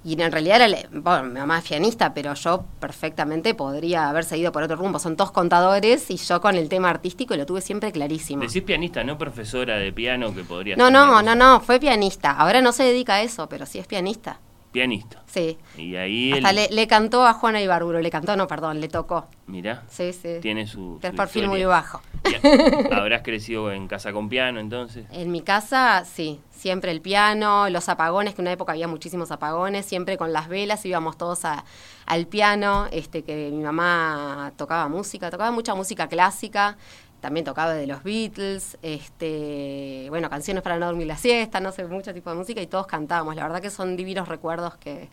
Y 0.05 0.21
en 0.21 0.31
realidad 0.31 0.61
era, 0.61 0.79
bueno, 0.91 1.23
mi 1.23 1.39
mamá 1.39 1.59
es 1.59 1.65
pianista, 1.65 2.13
pero 2.13 2.33
yo 2.33 2.65
perfectamente 2.79 3.53
podría 3.53 4.09
haber 4.09 4.25
seguido 4.25 4.51
por 4.51 4.63
otro 4.63 4.75
rumbo. 4.75 4.99
Son 4.99 5.15
todos 5.15 5.31
contadores 5.31 6.09
y 6.11 6.17
yo 6.17 6.41
con 6.41 6.55
el 6.55 6.67
tema 6.67 6.89
artístico 6.89 7.35
lo 7.35 7.45
tuve 7.45 7.61
siempre 7.61 7.91
clarísimo. 7.91 8.41
Decís 8.41 8.63
pianista, 8.63 9.03
no 9.03 9.17
profesora 9.17 9.77
de 9.77 9.93
piano 9.93 10.33
que 10.33 10.43
podría... 10.43 10.75
No, 10.75 10.91
no, 10.91 11.21
no, 11.21 11.35
no, 11.35 11.61
fue 11.61 11.79
pianista. 11.79 12.31
Ahora 12.31 12.61
no 12.61 12.73
se 12.73 12.83
dedica 12.83 13.15
a 13.15 13.21
eso, 13.21 13.47
pero 13.47 13.65
sí 13.65 13.79
es 13.79 13.87
pianista. 13.87 14.39
Pianista. 14.73 15.21
Sí. 15.27 15.59
Y 15.77 15.95
ahí... 15.95 16.33
Hasta 16.33 16.51
le, 16.51 16.87
cantó 16.87 17.25
a 17.25 17.33
Juana 17.33 17.61
Ibarburo, 17.61 18.01
le 18.01 18.09
cantó, 18.09 18.35
no, 18.35 18.47
perdón, 18.47 18.81
le 18.81 18.89
tocó. 18.89 19.27
Mirá. 19.45 19.83
Sí, 19.87 20.11
sí. 20.11 20.39
Tiene 20.41 20.65
su... 20.65 20.99
Es 21.01 21.11
perfil 21.11 21.47
muy 21.47 21.63
bajo. 21.63 22.01
¿Habrás 22.91 23.21
crecido 23.21 23.71
en 23.71 23.87
casa 23.87 24.11
con 24.11 24.29
piano 24.29 24.59
entonces? 24.59 25.05
En 25.11 25.31
mi 25.31 25.41
casa, 25.41 26.03
sí 26.05 26.41
siempre 26.63 26.91
el 26.91 27.01
piano, 27.01 27.69
los 27.69 27.89
apagones, 27.89 28.35
que 28.35 28.41
en 28.41 28.45
una 28.45 28.53
época 28.53 28.71
había 28.71 28.87
muchísimos 28.87 29.31
apagones, 29.31 29.85
siempre 29.85 30.17
con 30.17 30.31
las 30.31 30.47
velas 30.47 30.85
íbamos 30.85 31.17
todos 31.17 31.41
al 31.43 32.27
piano, 32.27 32.87
este, 32.89 33.23
que 33.23 33.49
mi 33.51 33.61
mamá 33.61 34.53
tocaba 34.55 34.87
música, 34.87 35.29
tocaba 35.29 35.51
mucha 35.51 35.75
música 35.75 36.07
clásica, 36.07 36.77
también 37.23 37.45
tocaba 37.45 37.73
de 37.73 37.87
los 37.87 38.03
Beatles, 38.03 38.77
este, 38.81 40.07
bueno, 40.09 40.29
canciones 40.29 40.61
para 40.61 40.77
no 40.77 40.87
dormir 40.87 41.07
la 41.07 41.15
siesta, 41.15 41.61
no 41.61 41.71
sé, 41.71 41.85
mucho 41.85 42.13
tipo 42.13 42.29
de 42.29 42.35
música 42.35 42.61
y 42.61 42.67
todos 42.67 42.85
cantábamos. 42.85 43.37
La 43.37 43.43
verdad 43.43 43.61
que 43.61 43.69
son 43.69 43.95
divinos 43.95 44.27
recuerdos 44.27 44.75
que, 44.75 45.07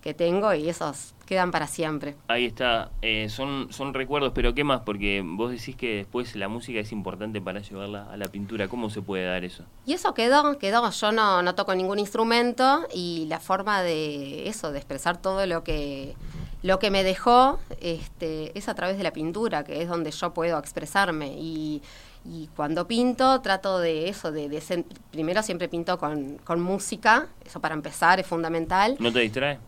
que 0.00 0.14
tengo 0.14 0.52
y 0.52 0.68
esos 0.68 1.14
quedan 1.24 1.52
para 1.52 1.68
siempre. 1.68 2.16
Ahí 2.26 2.46
está, 2.46 2.90
eh, 3.02 3.28
son, 3.28 3.68
son 3.72 3.94
recuerdos, 3.94 4.32
pero 4.34 4.52
¿qué 4.52 4.64
más? 4.64 4.80
Porque 4.80 5.22
vos 5.24 5.52
decís 5.52 5.76
que 5.76 5.98
después 5.98 6.34
la 6.34 6.48
música 6.48 6.80
es 6.80 6.90
importante 6.90 7.40
para 7.40 7.60
llevarla 7.60 8.10
a 8.10 8.16
la 8.16 8.26
pintura, 8.26 8.66
¿cómo 8.66 8.90
se 8.90 9.00
puede 9.00 9.24
dar 9.24 9.44
eso? 9.44 9.62
Y 9.86 9.92
eso 9.92 10.14
quedó, 10.14 10.58
quedó, 10.58 10.90
yo 10.90 11.12
no, 11.12 11.40
no 11.42 11.54
toco 11.54 11.72
ningún 11.76 12.00
instrumento 12.00 12.84
y 12.92 13.26
la 13.28 13.38
forma 13.38 13.80
de 13.82 14.48
eso, 14.48 14.72
de 14.72 14.78
expresar 14.78 15.22
todo 15.22 15.46
lo 15.46 15.62
que, 15.62 16.16
lo 16.62 16.78
que 16.78 16.90
me 16.90 17.02
dejó, 17.02 17.58
este, 17.80 18.56
es 18.56 18.68
a 18.68 18.74
través 18.74 18.96
de 18.96 19.02
la 19.02 19.12
pintura, 19.12 19.64
que 19.64 19.82
es 19.82 19.88
donde 19.88 20.10
yo 20.10 20.32
puedo 20.32 20.58
expresarme 20.58 21.34
y 21.38 21.82
y 22.24 22.48
cuando 22.54 22.86
pinto 22.86 23.40
trato 23.40 23.80
de 23.80 24.08
eso, 24.08 24.30
de, 24.30 24.48
de 24.48 24.84
primero 25.10 25.42
siempre 25.42 25.68
pinto 25.68 25.98
con, 25.98 26.38
con, 26.44 26.60
música, 26.60 27.28
eso 27.44 27.60
para 27.60 27.74
empezar 27.74 28.20
es 28.20 28.26
fundamental. 28.26 28.96
¿No 29.00 29.12
te 29.12 29.20
distrae? 29.20 29.58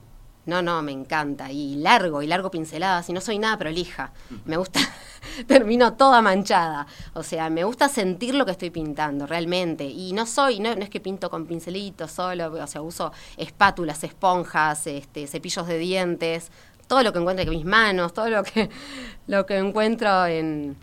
No, 0.47 0.63
no, 0.63 0.83
me 0.83 0.93
encanta. 0.93 1.51
Y 1.51 1.77
largo, 1.77 2.23
y 2.23 2.27
largo 2.27 2.51
pinceladas, 2.51 3.09
y 3.09 3.13
no 3.13 3.21
soy 3.21 3.39
nada 3.39 3.59
prolija. 3.59 4.13
Me 4.45 4.57
gusta, 4.57 4.79
termino 5.49 5.95
toda 5.95 6.21
manchada. 6.23 6.87
O 7.15 7.23
sea, 7.23 7.51
me 7.51 7.65
gusta 7.65 7.89
sentir 7.89 8.35
lo 8.35 8.45
que 8.45 8.53
estoy 8.53 8.71
pintando, 8.71 9.27
realmente. 9.27 9.85
Y 9.85 10.13
no 10.13 10.27
soy, 10.27 10.61
no, 10.61 10.71
es 10.71 10.91
que 10.91 11.01
pinto 11.01 11.31
con 11.31 11.47
pincelitos 11.47 12.13
solo, 12.13 12.53
o 12.53 12.67
sea, 12.67 12.83
uso 12.83 13.11
espátulas, 13.37 14.05
esponjas, 14.05 14.87
este, 14.87 15.27
cepillos 15.27 15.67
de 15.67 15.79
dientes, 15.79 16.53
todo 16.87 17.03
lo 17.03 17.13
que 17.13 17.19
encuentre 17.19 17.47
con 17.47 17.55
mis 17.55 17.65
manos, 17.65 18.13
todo 18.13 18.29
lo 18.29 18.43
que, 18.43 18.71
lo 19.27 19.47
que 19.47 19.59
encuentro 19.59 20.27
en, 20.27 20.77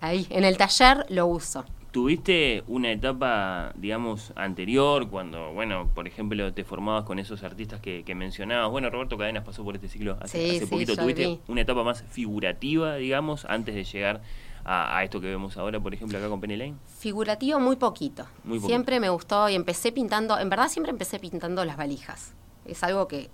ahí, 0.00 0.26
en 0.30 0.44
el 0.44 0.56
taller 0.56 1.06
lo 1.08 1.26
uso. 1.26 1.64
¿Tuviste 1.90 2.64
una 2.68 2.92
etapa, 2.92 3.72
digamos, 3.74 4.32
anterior, 4.36 5.08
cuando, 5.08 5.52
bueno, 5.52 5.88
por 5.94 6.06
ejemplo, 6.06 6.52
te 6.52 6.62
formabas 6.62 7.04
con 7.04 7.18
esos 7.18 7.42
artistas 7.42 7.80
que, 7.80 8.04
mencionabas? 8.14 8.70
Bueno, 8.70 8.90
Roberto 8.90 9.16
Cadenas 9.16 9.42
pasó 9.42 9.64
por 9.64 9.74
este 9.74 9.88
ciclo 9.88 10.18
hace, 10.20 10.66
poquito. 10.68 10.96
¿Tuviste 10.96 11.40
una 11.48 11.62
etapa 11.62 11.82
más 11.84 12.02
figurativa, 12.02 12.96
digamos, 12.96 13.46
antes 13.46 13.74
de 13.74 13.84
llegar 13.84 14.20
a, 14.66 15.02
esto 15.02 15.20
que 15.20 15.28
vemos 15.28 15.56
ahora, 15.56 15.80
por 15.80 15.94
ejemplo, 15.94 16.18
acá 16.18 16.28
con 16.28 16.42
Penny 16.42 16.56
Lane? 16.56 16.74
Figurativo 16.98 17.58
muy 17.58 17.76
poquito. 17.76 18.26
muy 18.44 18.58
poquito. 18.58 18.68
Siempre 18.68 19.00
me 19.00 19.08
gustó 19.08 19.48
y 19.48 19.54
empecé 19.54 19.90
pintando, 19.90 20.38
en 20.38 20.50
verdad 20.50 20.68
siempre 20.68 20.90
empecé 20.90 21.18
pintando 21.18 21.64
las 21.64 21.78
valijas. 21.78 22.34
Es 22.66 22.84
algo 22.84 23.08
que 23.08 23.30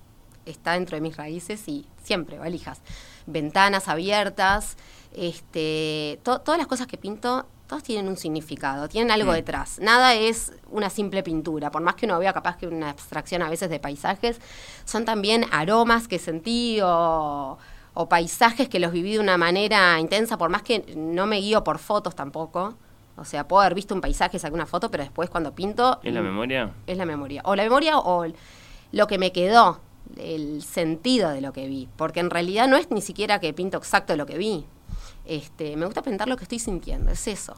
está 0.47 0.73
dentro 0.73 0.97
de 0.97 1.01
mis 1.01 1.17
raíces 1.17 1.67
y 1.69 1.87
siempre 2.03 2.39
valijas. 2.39 2.81
Ventanas 3.27 3.89
abiertas, 3.89 4.77
este, 5.15 6.21
todas 6.23 6.59
las 6.59 6.67
cosas 6.67 6.87
que 6.87 6.99
pinto, 6.99 7.47
todas 7.67 7.83
tienen 7.83 8.09
un 8.09 8.17
significado, 8.17 8.89
tienen 8.89 9.11
algo 9.11 9.31
mm. 9.33 9.35
detrás. 9.35 9.79
Nada 9.81 10.15
es 10.15 10.53
una 10.71 10.91
simple 10.91 11.23
pintura, 11.23 11.71
por 11.71 11.83
más 11.83 11.95
que 11.95 12.07
uno 12.07 12.19
vea 12.19 12.33
capaz 12.33 12.57
que 12.57 12.67
una 12.67 12.91
abstracción 12.91 13.43
a 13.43 13.49
veces 13.49 13.71
de 13.71 13.81
paisajes, 13.81 14.41
son 14.85 15.05
también 15.05 15.47
aromas 15.51 16.09
que 16.09 16.19
sentí 16.19 16.79
o, 16.83 17.59
paisajes 18.09 18.69
que 18.69 18.81
los 18.81 18.93
viví 18.93 19.15
de 19.15 19.21
una 19.21 19.39
manera 19.39 19.99
intensa, 20.01 20.37
por 20.37 20.51
más 20.51 20.63
que 20.63 20.95
no 20.97 21.27
me 21.27 21.39
guío 21.39 21.65
por 21.65 21.79
fotos 21.79 22.15
tampoco. 22.15 22.75
O 23.17 23.25
sea, 23.25 23.47
puedo 23.47 23.63
haber 23.63 23.77
visto 23.77 23.95
un 23.95 24.01
paisaje, 24.01 24.41
saqué 24.41 24.55
una 24.55 24.67
foto, 24.67 24.91
pero 24.91 25.05
después 25.05 25.31
cuando 25.31 25.55
pinto... 25.55 26.01
¿Es 26.03 26.13
la 26.13 26.21
mm, 26.21 26.25
memoria? 26.25 26.73
Es 26.89 26.99
la 26.99 27.07
memoria. 27.07 27.43
O 27.45 27.55
la 27.55 27.63
memoria 27.63 27.99
o 27.99 28.27
lo 28.91 29.07
que 29.07 29.19
me 29.19 29.31
quedó, 29.31 29.81
el 30.17 30.63
sentido 30.63 31.31
de 31.31 31.41
lo 31.41 31.53
que 31.53 31.67
vi. 31.67 31.89
Porque 31.97 32.21
en 32.21 32.31
realidad 32.31 32.69
no 32.69 32.77
es 32.77 32.91
ni 32.91 33.01
siquiera 33.01 33.41
que 33.41 33.53
pinto 33.53 33.79
exacto 33.79 34.17
lo 34.17 34.27
que 34.27 34.39
vi. 34.39 34.65
Este, 35.25 35.77
me 35.77 35.87
gusta 35.87 36.03
pintar 36.03 36.29
lo 36.29 36.37
que 36.37 36.45
estoy 36.45 36.59
sintiendo, 36.59 37.11
es 37.11 37.27
eso. 37.29 37.55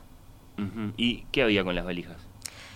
¿Y 0.97 1.25
qué 1.33 1.43
había 1.43 1.65
con 1.65 1.75
las 1.75 1.85
valijas? 1.85 2.17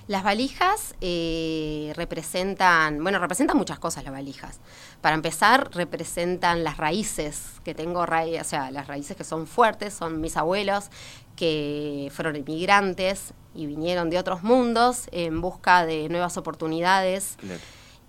Las 0.07 0.25
valijas 0.25 0.95
eh, 1.01 1.93
representan, 1.95 3.03
bueno, 3.03 3.21
representan 3.21 3.57
muchas 3.57 3.79
cosas 3.79 4.03
las 4.03 4.13
valijas. 4.13 4.59
Para 5.01 5.15
empezar, 5.15 5.71
representan 5.73 6.65
las 6.65 6.79
raíces 6.79 7.61
que 7.65 7.75
tengo, 7.75 8.01
o 8.01 8.45
sea, 8.45 8.71
las 8.73 8.89
raíces 8.89 9.17
que 9.17 9.23
son 9.23 9.47
fuertes, 9.47 9.95
son 9.95 10.21
mis 10.21 10.37
abuelos 10.37 10.91
que 11.37 12.11
fueron 12.13 12.35
inmigrantes 12.37 13.35
y 13.55 13.67
vinieron 13.67 14.11
de 14.11 14.19
otros 14.19 14.43
mundos 14.43 15.09
en 15.13 15.41
busca 15.41 15.87
de 15.87 16.09
nuevas 16.09 16.37
oportunidades. 16.37 17.37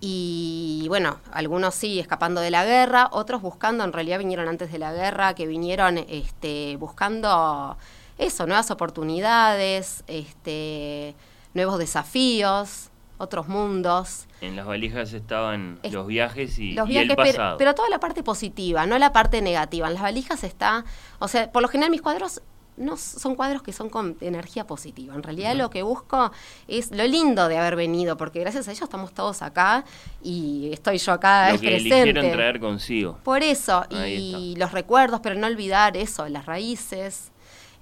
Y 0.04 0.86
bueno, 0.88 1.20
algunos 1.30 1.76
sí 1.76 2.00
escapando 2.00 2.40
de 2.40 2.50
la 2.50 2.64
guerra, 2.64 3.08
otros 3.12 3.40
buscando, 3.40 3.84
en 3.84 3.92
realidad 3.92 4.18
vinieron 4.18 4.48
antes 4.48 4.72
de 4.72 4.80
la 4.80 4.92
guerra, 4.92 5.34
que 5.34 5.46
vinieron 5.46 5.96
este, 5.96 6.76
buscando 6.76 7.76
eso, 8.18 8.48
nuevas 8.48 8.72
oportunidades, 8.72 10.02
este, 10.08 11.14
nuevos 11.54 11.78
desafíos, 11.78 12.90
otros 13.16 13.46
mundos. 13.46 14.26
En 14.40 14.56
las 14.56 14.66
valijas 14.66 15.12
estaban 15.12 15.78
los 15.88 16.08
viajes 16.08 16.58
y, 16.58 16.72
los 16.72 16.88
viajes, 16.88 17.10
el 17.10 17.14
pasado. 17.14 17.56
Pero, 17.56 17.70
pero, 17.70 17.74
toda 17.76 17.88
la 17.88 18.00
parte 18.00 18.24
positiva, 18.24 18.84
no 18.86 18.98
la 18.98 19.12
parte 19.12 19.40
negativa. 19.40 19.86
En 19.86 19.94
las 19.94 20.02
valijas 20.02 20.42
está, 20.42 20.84
o 21.20 21.28
sea, 21.28 21.52
por 21.52 21.62
lo 21.62 21.68
general 21.68 21.92
mis 21.92 22.02
cuadros 22.02 22.42
no 22.76 22.96
son 22.96 23.34
cuadros 23.34 23.62
que 23.62 23.72
son 23.72 23.88
con 23.88 24.16
energía 24.20 24.66
positiva. 24.66 25.14
En 25.14 25.22
realidad 25.22 25.54
lo 25.54 25.70
que 25.70 25.82
busco 25.82 26.32
es 26.68 26.90
lo 26.90 27.06
lindo 27.06 27.48
de 27.48 27.58
haber 27.58 27.76
venido, 27.76 28.16
porque 28.16 28.40
gracias 28.40 28.68
a 28.68 28.72
ellos 28.72 28.82
estamos 28.82 29.12
todos 29.12 29.42
acá 29.42 29.84
y 30.22 30.70
estoy 30.72 30.98
yo 30.98 31.12
acá 31.12 31.52
lo 31.52 31.60
que 31.60 31.76
eligieron 31.76 32.30
traer 32.30 32.60
consigo. 32.60 33.18
Por 33.22 33.42
eso, 33.42 33.84
y 33.90 34.54
los 34.56 34.72
recuerdos, 34.72 35.20
pero 35.20 35.34
no 35.34 35.46
olvidar 35.46 35.96
eso, 35.96 36.28
las 36.28 36.46
raíces. 36.46 37.30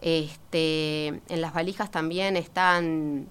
Este, 0.03 1.09
en 1.29 1.41
las 1.43 1.53
valijas 1.53 1.91
también 1.91 2.39
están 2.39 3.29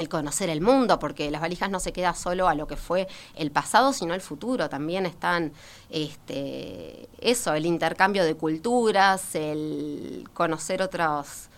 el 0.00 0.08
conocer 0.08 0.48
el 0.48 0.60
mundo, 0.62 0.98
porque 0.98 1.30
las 1.30 1.40
valijas 1.40 1.70
no 1.70 1.78
se 1.78 1.92
queda 1.92 2.14
solo 2.14 2.48
a 2.48 2.54
lo 2.54 2.66
que 2.66 2.76
fue 2.76 3.06
el 3.36 3.50
pasado, 3.50 3.92
sino 3.92 4.14
el 4.14 4.22
futuro. 4.22 4.68
También 4.68 5.06
están 5.06 5.52
este, 5.90 7.08
eso, 7.20 7.52
el 7.54 7.66
intercambio 7.66 8.24
de 8.24 8.34
culturas, 8.34 9.34
el 9.34 10.28
conocer 10.32 10.82
otros 10.82 11.50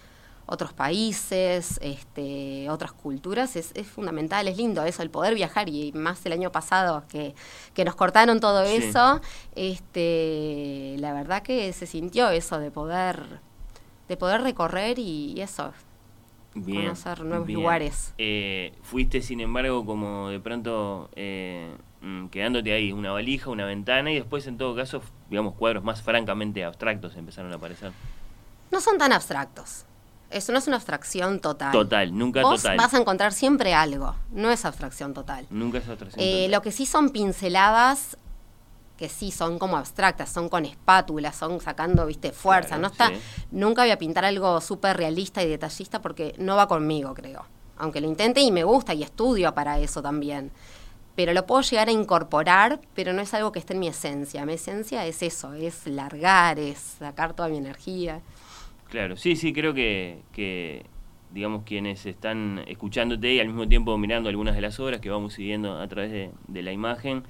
otros 0.44 0.72
países, 0.72 1.78
este, 1.80 2.68
otras 2.68 2.92
culturas, 2.92 3.56
es, 3.56 3.72
fundamental, 3.86 4.48
es 4.48 4.56
lindo 4.56 4.82
eso, 4.82 5.02
el 5.02 5.08
poder 5.08 5.34
viajar, 5.34 5.68
y 5.68 5.92
más 5.92 6.26
el 6.26 6.32
año 6.32 6.50
pasado 6.50 7.04
que, 7.08 7.34
que 7.72 7.84
nos 7.84 7.94
cortaron 7.94 8.40
todo 8.40 8.62
eso, 8.64 9.20
este, 9.54 10.96
la 10.98 11.14
verdad 11.14 11.42
que 11.42 11.72
se 11.72 11.86
sintió 11.86 12.28
eso 12.28 12.58
de 12.58 12.70
poder, 12.70 13.40
de 14.08 14.16
poder 14.16 14.42
recorrer 14.42 14.98
y 14.98 15.40
eso, 15.40 15.72
conocer 16.52 17.24
nuevos 17.24 17.48
lugares. 17.48 18.14
Eh, 18.18 18.72
fuiste, 18.82 19.22
sin 19.22 19.40
embargo, 19.40 19.84
como 19.84 20.28
de 20.28 20.40
pronto 20.40 21.10
eh, 21.14 21.74
mm, 22.00 22.26
quedándote 22.26 22.72
ahí, 22.72 22.92
una 22.92 23.12
valija, 23.12 23.50
una 23.50 23.64
ventana 23.64 24.10
y 24.12 24.16
después, 24.16 24.46
en 24.46 24.58
todo 24.58 24.74
caso, 24.74 25.02
digamos, 25.30 25.54
cuadros 25.54 25.84
más 25.84 26.02
francamente 26.02 26.64
abstractos 26.64 27.16
empezaron 27.16 27.52
a 27.52 27.56
aparecer. 27.56 27.92
No 28.70 28.80
son 28.80 28.98
tan 28.98 29.12
abstractos. 29.12 29.84
Eso 30.30 30.50
no 30.52 30.58
es 30.58 30.66
una 30.66 30.76
abstracción 30.76 31.40
total. 31.40 31.72
Total, 31.72 32.16
nunca 32.16 32.40
Vos 32.42 32.62
total. 32.62 32.78
vas 32.78 32.94
a 32.94 32.98
encontrar 32.98 33.32
siempre 33.32 33.74
algo, 33.74 34.14
no 34.30 34.50
es 34.50 34.64
abstracción 34.64 35.12
total. 35.12 35.46
Nunca 35.50 35.78
es 35.78 35.88
abstracción 35.88 36.24
eh, 36.24 36.32
total. 36.44 36.50
Lo 36.52 36.62
que 36.62 36.72
sí 36.72 36.86
son 36.86 37.10
pinceladas 37.10 38.16
que 39.02 39.08
sí 39.08 39.32
son 39.32 39.58
como 39.58 39.76
abstractas, 39.76 40.30
son 40.32 40.48
con 40.48 40.64
espátulas, 40.64 41.34
son 41.34 41.60
sacando, 41.60 42.06
viste, 42.06 42.30
fuerza. 42.30 42.78
no 42.78 42.86
está, 42.86 43.10
nunca 43.50 43.82
voy 43.82 43.90
a 43.90 43.98
pintar 43.98 44.24
algo 44.24 44.60
súper 44.60 44.96
realista 44.96 45.42
y 45.42 45.48
detallista 45.48 46.00
porque 46.00 46.36
no 46.38 46.54
va 46.54 46.68
conmigo, 46.68 47.12
creo. 47.12 47.44
Aunque 47.78 48.00
lo 48.00 48.06
intente 48.06 48.40
y 48.40 48.52
me 48.52 48.62
gusta 48.62 48.94
y 48.94 49.02
estudio 49.02 49.52
para 49.56 49.80
eso 49.80 50.02
también. 50.02 50.52
Pero 51.16 51.32
lo 51.32 51.44
puedo 51.46 51.62
llegar 51.62 51.88
a 51.88 51.90
incorporar, 51.90 52.80
pero 52.94 53.12
no 53.12 53.20
es 53.22 53.34
algo 53.34 53.50
que 53.50 53.58
esté 53.58 53.72
en 53.72 53.80
mi 53.80 53.88
esencia. 53.88 54.46
Mi 54.46 54.52
esencia 54.52 55.04
es 55.04 55.20
eso, 55.20 55.52
es 55.52 55.84
largar, 55.88 56.60
es 56.60 56.78
sacar 57.00 57.34
toda 57.34 57.48
mi 57.48 57.56
energía. 57.56 58.20
Claro, 58.88 59.16
sí, 59.16 59.34
sí, 59.34 59.52
creo 59.52 59.74
que, 59.74 60.22
que 60.30 60.86
digamos, 61.32 61.64
quienes 61.64 62.06
están 62.06 62.62
escuchándote 62.68 63.34
y 63.34 63.40
al 63.40 63.48
mismo 63.48 63.66
tiempo 63.66 63.98
mirando 63.98 64.28
algunas 64.28 64.54
de 64.54 64.60
las 64.60 64.78
obras 64.78 65.00
que 65.00 65.10
vamos 65.10 65.32
siguiendo 65.32 65.80
a 65.80 65.88
través 65.88 66.12
de, 66.12 66.30
de 66.46 66.62
la 66.62 66.70
imagen, 66.70 67.24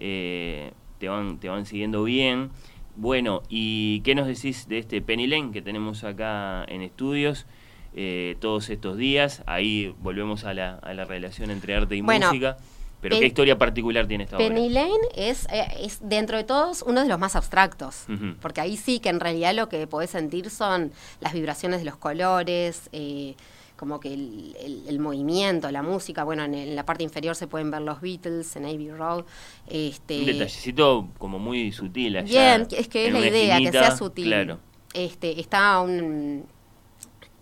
eh, 0.00 0.72
te 0.98 1.08
van, 1.08 1.38
te 1.38 1.48
van 1.48 1.66
siguiendo 1.66 2.04
bien. 2.04 2.50
Bueno, 2.96 3.42
¿y 3.48 4.00
qué 4.00 4.14
nos 4.14 4.26
decís 4.26 4.68
de 4.68 4.78
este 4.78 5.00
Penny 5.00 5.26
Lane 5.26 5.52
que 5.52 5.62
tenemos 5.62 6.02
acá 6.04 6.64
en 6.66 6.82
estudios 6.82 7.46
eh, 7.94 8.36
todos 8.40 8.70
estos 8.70 8.96
días? 8.96 9.42
Ahí 9.46 9.94
volvemos 10.00 10.44
a 10.44 10.52
la, 10.54 10.74
a 10.76 10.94
la 10.94 11.04
relación 11.04 11.50
entre 11.50 11.74
arte 11.74 11.96
y 11.96 12.02
música. 12.02 12.56
Pero 13.00 13.18
¿qué 13.18 13.26
historia 13.26 13.56
particular 13.56 14.08
tiene 14.08 14.24
esta 14.24 14.36
obra? 14.36 14.48
Penny 14.48 14.70
Lane 14.70 14.90
es, 15.14 15.46
eh, 15.52 15.68
es, 15.80 16.00
dentro 16.02 16.36
de 16.36 16.44
todos, 16.44 16.82
uno 16.82 17.02
de 17.02 17.08
los 17.08 17.18
más 17.18 17.36
abstractos. 17.36 18.06
Porque 18.40 18.60
ahí 18.60 18.76
sí 18.76 18.98
que 18.98 19.08
en 19.08 19.20
realidad 19.20 19.54
lo 19.54 19.68
que 19.68 19.86
podés 19.86 20.10
sentir 20.10 20.50
son 20.50 20.92
las 21.20 21.32
vibraciones 21.32 21.78
de 21.78 21.84
los 21.84 21.96
colores, 21.96 22.88
eh, 22.92 23.36
como 23.78 24.00
que 24.00 24.12
el, 24.12 24.98
movimiento, 24.98 25.70
la 25.70 25.82
música, 25.82 26.24
bueno, 26.24 26.42
en, 26.44 26.74
la 26.74 26.84
parte 26.84 27.04
inferior 27.04 27.36
se 27.36 27.46
pueden 27.46 27.70
ver 27.70 27.82
los 27.82 28.00
Beatles 28.00 28.56
en 28.56 28.64
Abbey 28.64 28.90
Road. 28.90 29.24
Este, 29.68 30.18
un 30.18 30.26
detallecito 30.26 31.08
como 31.16 31.38
muy 31.38 31.70
sutil 31.70 32.16
allá. 32.16 32.56
Bien, 32.56 32.68
es 32.76 32.88
que 32.88 33.06
es 33.06 33.12
la 33.12 33.26
idea, 33.26 33.58
que 33.58 33.70
sea 33.70 33.96
sutil. 33.96 34.26
Claro. 34.26 34.58
Este, 34.92 35.38
está 35.38 35.80
un 35.80 36.44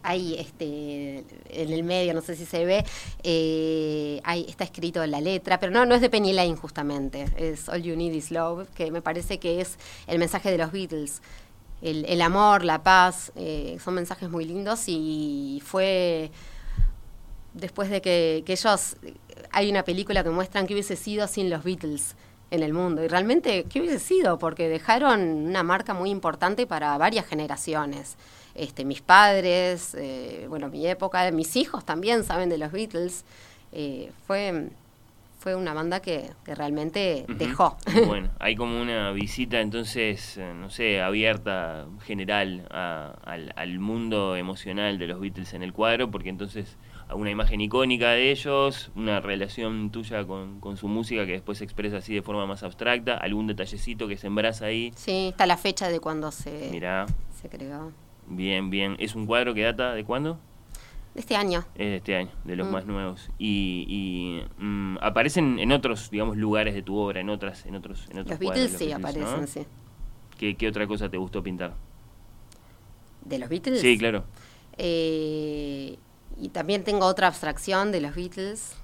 hay 0.07 0.37
este 0.39 1.25
en 1.51 1.73
el 1.73 1.83
medio, 1.83 2.15
no 2.15 2.21
sé 2.21 2.37
si 2.37 2.45
se 2.45 2.65
ve, 2.65 2.85
eh, 3.25 4.21
está 4.47 4.63
escrito 4.63 5.05
la 5.05 5.21
letra, 5.21 5.59
pero 5.59 5.73
no, 5.73 5.85
no 5.85 5.97
es 5.97 6.01
de 6.01 6.09
Penny 6.09 6.33
Lane 6.33 6.55
justamente, 6.55 7.27
es 7.37 7.69
All 7.69 7.83
You 7.83 7.97
Need 7.97 8.13
Is 8.13 8.31
Love, 8.31 8.69
que 8.77 8.93
me 8.93 9.03
parece 9.03 9.39
que 9.39 9.61
es 9.61 9.79
el 10.07 10.19
mensaje 10.21 10.51
de 10.53 10.59
los 10.59 10.71
Beatles. 10.71 11.23
El, 11.87 12.21
amor, 12.21 12.65
la 12.65 12.83
paz, 12.83 13.31
eh, 13.37 13.79
son 13.83 13.95
mensajes 13.95 14.29
muy 14.29 14.45
lindos 14.45 14.85
y 14.89 15.63
fue 15.65 16.33
después 17.55 17.91
de 17.91 18.03
que, 18.03 18.43
ellos, 18.45 18.97
hay 19.53 19.71
una 19.71 19.85
película 19.85 20.25
que 20.25 20.31
muestran 20.31 20.67
que 20.67 20.75
hubiese 20.75 20.97
sido 20.97 21.29
sin 21.29 21.49
los 21.49 21.63
Beatles 21.63 22.17
en 22.51 22.65
el 22.65 22.73
mundo. 22.73 23.05
Y 23.05 23.09
realmente, 23.09 23.67
¿qué 23.71 23.81
hubiese 23.81 24.01
sido? 24.01 24.37
Porque 24.37 24.69
dejaron 24.69 25.21
una 25.21 25.63
marca 25.63 25.95
muy 25.95 26.11
importante 26.11 26.67
para 26.67 26.99
varias 26.99 27.25
generaciones. 27.25 28.17
Este, 28.57 28.85
mis 28.85 29.01
padres, 29.01 29.95
eh, 29.95 30.47
bueno, 30.49 30.69
mi 30.69 30.89
época, 30.89 31.31
mis 31.31 31.55
hijos 31.55 31.85
también 31.85 32.25
saben 32.25 32.49
de 32.49 32.59
los 32.59 32.73
Beatles. 32.73 33.25
Eh, 33.71 34.11
fue, 34.27 34.71
fue 35.47 35.55
una 35.55 35.75
banda 35.75 36.01
que, 36.01 36.33
realmente 36.45 37.25
dejó. 37.29 37.77
Bueno, 38.09 38.31
hay 38.41 38.57
como 38.57 38.83
una 38.83 39.13
visita 39.13 39.61
entonces, 39.61 40.37
eh, 40.39 40.53
no 40.57 40.71
sé, 40.71 41.01
abierta, 41.01 41.87
general 42.03 42.67
al, 42.73 43.53
al 43.55 43.79
mundo 43.79 44.35
emocional 44.35 44.99
de 44.99 45.07
los 45.07 45.21
Beatles 45.21 45.55
en 45.55 45.63
el 45.63 45.73
cuadro, 45.73 46.11
porque 46.11 46.31
entonces 46.31 46.77
una 47.15 47.31
imagen 47.31 47.61
icónica 47.61 48.11
de 48.11 48.33
ellos, 48.33 48.91
una 48.97 49.21
relación 49.21 49.91
tuya 49.91 50.27
con, 50.27 50.59
con, 50.59 50.77
su 50.77 50.89
música 50.89 51.25
que 51.27 51.33
después 51.35 51.59
se 51.59 51.65
expresa 51.65 51.99
así 51.99 52.13
de 52.13 52.23
forma 52.23 52.45
más 52.47 52.65
abstracta, 52.65 53.17
algún 53.17 53.47
detallecito 53.47 54.09
que 54.09 54.17
se 54.17 54.27
embaraza 54.27 54.67
ahí. 54.67 54.93
Sí, 54.97 55.29
está 55.29 55.47
la 55.47 55.57
fecha 55.57 55.89
de 55.91 56.01
cuando 56.01 56.33
se, 56.33 56.71
Mirá. 56.73 57.07
se 57.41 57.49
creó. 57.49 57.93
Bien, 58.27 58.69
bien. 58.69 58.97
¿Es 58.99 59.15
un 59.15 59.27
cuadro 59.27 59.55
que 59.55 59.63
data 59.63 59.95
de 59.95 60.03
cuándo? 60.03 60.41
De 61.17 61.21
este 61.21 61.35
año. 61.35 61.65
Es 61.75 61.87
de 61.87 61.97
este 61.97 62.15
año, 62.15 62.31
de 62.45 62.57
los 62.57 62.69
mm. 62.69 62.71
más 62.71 62.85
nuevos. 62.85 63.31
Y, 63.39 63.87
y 63.89 64.63
mm, 64.63 64.99
aparecen 65.01 65.59
en 65.59 65.73
otros, 65.73 66.11
digamos, 66.11 66.37
lugares 66.37 66.75
de 66.75 66.83
tu 66.83 66.95
obra, 66.99 67.21
en 67.21 67.31
otras, 67.31 67.65
en 67.65 67.75
otros, 67.75 68.07
en 68.11 68.19
otros 68.19 68.33
Los 68.33 68.39
Beatles 68.39 68.73
sí 68.73 68.93
aparecen, 68.93 69.49
sí. 69.49 69.67
¿Qué, 70.37 70.57
¿Qué 70.57 70.69
otra 70.69 70.87
cosa 70.87 71.09
te 71.09 71.17
gustó 71.17 71.43
pintar? 71.43 71.73
¿De 73.25 73.39
los 73.39 73.49
Beatles? 73.49 73.81
Sí, 73.81 73.97
claro. 73.97 74.25
Eh, 74.77 75.97
y 76.39 76.49
también 76.51 76.85
tengo 76.85 77.07
otra 77.07 77.29
abstracción 77.29 77.93
de 77.93 78.03
los 78.03 78.15
Beatles, 78.15 78.77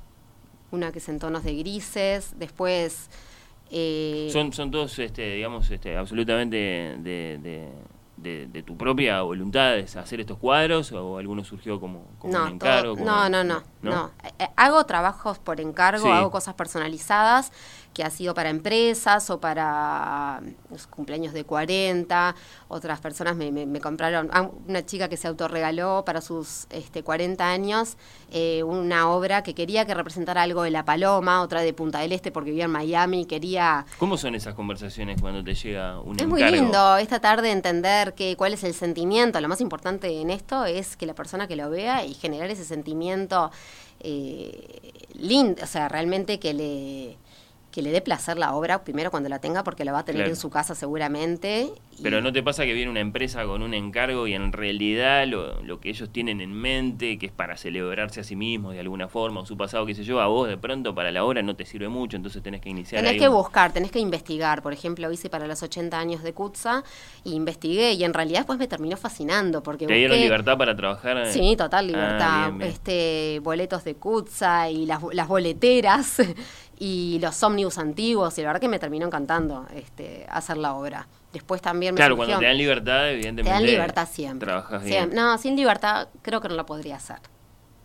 una 0.70 0.90
que 0.90 1.00
es 1.00 1.08
en 1.10 1.18
tonos 1.18 1.44
de 1.44 1.54
grises, 1.54 2.32
después... 2.38 3.10
Eh, 3.70 4.30
son, 4.32 4.54
son 4.54 4.70
todos, 4.70 4.98
este, 4.98 5.34
digamos, 5.34 5.70
este, 5.70 5.98
absolutamente 5.98 6.56
de, 6.56 7.38
de, 7.42 7.68
tu 8.64 8.76
propia 8.76 9.22
voluntad 9.22 9.78
hacer 9.78 10.20
estos 10.20 10.38
cuadros 10.38 10.92
o 10.92 11.18
alguno 11.18 11.44
surgió 11.44 11.80
como, 11.80 12.06
como 12.18 12.38
un 12.38 12.48
encargo? 12.48 12.96
no, 13.04 13.28
no, 13.28 13.44
no, 13.44 13.62
no, 13.82 14.10
eh, 14.38 14.48
Hago 14.56 14.84
trabajos 14.84 15.38
por 15.38 15.60
encargo, 15.60 16.12
hago 16.12 16.30
cosas 16.30 16.54
personalizadas 16.54 17.52
que 17.92 18.02
ha 18.04 18.10
sido 18.10 18.34
para 18.34 18.50
empresas 18.50 19.28
o 19.30 19.40
para 19.40 20.40
los 20.70 20.86
cumpleaños 20.86 21.32
de 21.32 21.44
40. 21.44 22.34
Otras 22.68 23.00
personas 23.00 23.36
me, 23.36 23.50
me, 23.50 23.80
compraron, 23.80 24.30
ah, 24.32 24.50
una 24.66 24.84
chica 24.84 25.08
que 25.08 25.16
se 25.16 25.28
autorregaló 25.28 26.04
para 26.04 26.20
sus 26.20 26.66
este, 26.70 27.02
40 27.02 27.48
años 27.48 27.96
eh, 28.30 28.62
una 28.62 29.10
obra 29.10 29.42
que 29.42 29.54
quería 29.54 29.84
que 29.84 29.94
representara 29.94 30.42
algo 30.42 30.62
de 30.62 30.70
La 30.70 30.84
Paloma, 30.84 31.42
otra 31.42 31.60
de 31.60 31.72
Punta 31.74 31.98
del 31.98 32.12
Este 32.12 32.30
porque 32.30 32.50
vivía 32.50 32.64
en 32.64 32.70
Miami, 32.70 33.26
quería... 33.26 33.84
¿Cómo 33.98 34.16
son 34.16 34.34
esas 34.34 34.54
conversaciones 34.54 35.20
cuando 35.20 35.44
te 35.44 35.54
llega 35.54 36.00
un 36.00 36.18
Es 36.18 36.26
muy 36.26 36.42
lindo 36.42 36.96
esta 36.96 37.20
tarde 37.20 37.50
entender 37.50 38.14
que, 38.14 38.36
cuál 38.36 38.54
es 38.54 38.64
el 38.64 38.74
sentimiento. 38.74 39.40
Lo 39.40 39.48
más 39.48 39.60
importante 39.60 40.20
en 40.20 40.30
esto 40.30 40.64
es 40.64 40.96
que 40.96 41.04
la 41.04 41.14
persona 41.14 41.46
que 41.46 41.56
lo 41.56 41.68
vea 41.68 42.04
y 42.04 42.14
generar 42.14 42.50
ese 42.50 42.64
sentimiento 42.64 43.50
eh, 44.00 44.92
lindo, 45.14 45.62
o 45.62 45.66
sea, 45.66 45.88
realmente 45.88 46.38
que 46.38 46.54
le 46.54 47.18
que 47.72 47.82
le 47.82 47.90
dé 47.90 48.00
placer 48.02 48.38
la 48.38 48.54
obra, 48.54 48.84
primero 48.84 49.10
cuando 49.10 49.28
la 49.28 49.40
tenga, 49.40 49.64
porque 49.64 49.84
la 49.84 49.92
va 49.92 50.00
a 50.00 50.04
tener 50.04 50.28
en 50.28 50.36
su 50.36 50.50
casa 50.50 50.74
seguramente. 50.74 51.72
Pero 52.02 52.20
¿no 52.20 52.32
te 52.32 52.42
pasa 52.42 52.64
que 52.64 52.74
viene 52.74 52.90
una 52.90 53.00
empresa 53.00 53.44
con 53.44 53.62
un 53.62 53.74
encargo 53.74 54.26
y 54.26 54.34
en 54.34 54.52
realidad 54.52 55.26
lo, 55.26 55.80
que 55.80 55.88
ellos 55.88 56.10
tienen 56.10 56.40
en 56.40 56.52
mente, 56.52 57.18
que 57.18 57.26
es 57.26 57.32
para 57.32 57.56
celebrarse 57.56 58.20
a 58.20 58.24
sí 58.24 58.36
mismos 58.36 58.74
de 58.74 58.80
alguna 58.80 59.08
forma, 59.08 59.40
o 59.40 59.46
su 59.46 59.56
pasado, 59.56 59.86
qué 59.86 59.94
sé 59.94 60.04
yo, 60.04 60.20
a 60.20 60.26
vos 60.26 60.48
de 60.48 60.58
pronto 60.58 60.94
para 60.94 61.10
la 61.10 61.24
obra 61.24 61.42
no 61.42 61.56
te 61.56 61.64
sirve 61.64 61.88
mucho, 61.88 62.16
entonces 62.16 62.42
tenés 62.42 62.60
que 62.60 62.68
iniciar. 62.68 63.02
Tenés 63.02 63.20
que 63.20 63.28
buscar, 63.28 63.72
tenés 63.72 63.90
que 63.90 63.98
investigar. 63.98 64.62
Por 64.62 64.74
ejemplo, 64.74 65.10
hice 65.10 65.30
para 65.30 65.46
los 65.46 65.62
80 65.62 65.98
años 65.98 66.22
de 66.22 66.34
Kutza 66.34 66.84
y 67.24 67.34
investigué 67.34 67.94
y 67.94 68.04
en 68.04 68.12
realidad 68.12 68.40
después 68.40 68.58
me 68.58 68.68
terminó 68.68 68.96
fascinando. 68.98 69.62
porque 69.62 69.86
¿Te 69.86 69.94
dieron 69.94 70.18
libertad 70.18 70.58
para 70.58 70.76
trabajar? 70.76 71.26
Sí, 71.32 71.56
total 71.56 71.86
libertad. 71.86 72.50
Ah, 72.52 72.58
este 72.60 73.40
Boletos 73.42 73.84
de 73.84 73.94
Kutza 73.94 74.68
y 74.68 74.84
las, 74.84 75.02
las 75.12 75.26
boleteras 75.26 76.20
y 76.84 77.20
los 77.20 77.40
ómnibus 77.44 77.78
antiguos, 77.78 78.36
y 78.38 78.40
la 78.40 78.48
verdad 78.48 78.60
que 78.60 78.66
me 78.66 78.80
terminó 78.80 79.06
encantando 79.06 79.66
este, 79.72 80.26
hacer 80.28 80.56
la 80.56 80.74
obra. 80.74 81.06
Después 81.32 81.62
también 81.62 81.94
me 81.94 81.96
Claro, 81.96 82.16
cuando 82.16 82.40
te 82.40 82.44
dan 82.44 82.58
libertad, 82.58 83.08
evidentemente. 83.08 83.44
Te 83.44 83.50
dan 83.50 83.64
libertad 83.64 84.08
siempre. 84.10 84.46
Trabajas 84.46 84.82
bien. 84.82 85.10
No, 85.14 85.38
sin 85.38 85.54
libertad 85.54 86.08
creo 86.22 86.40
que 86.40 86.48
no 86.48 86.56
lo 86.56 86.66
podría 86.66 86.96
hacer. 86.96 87.18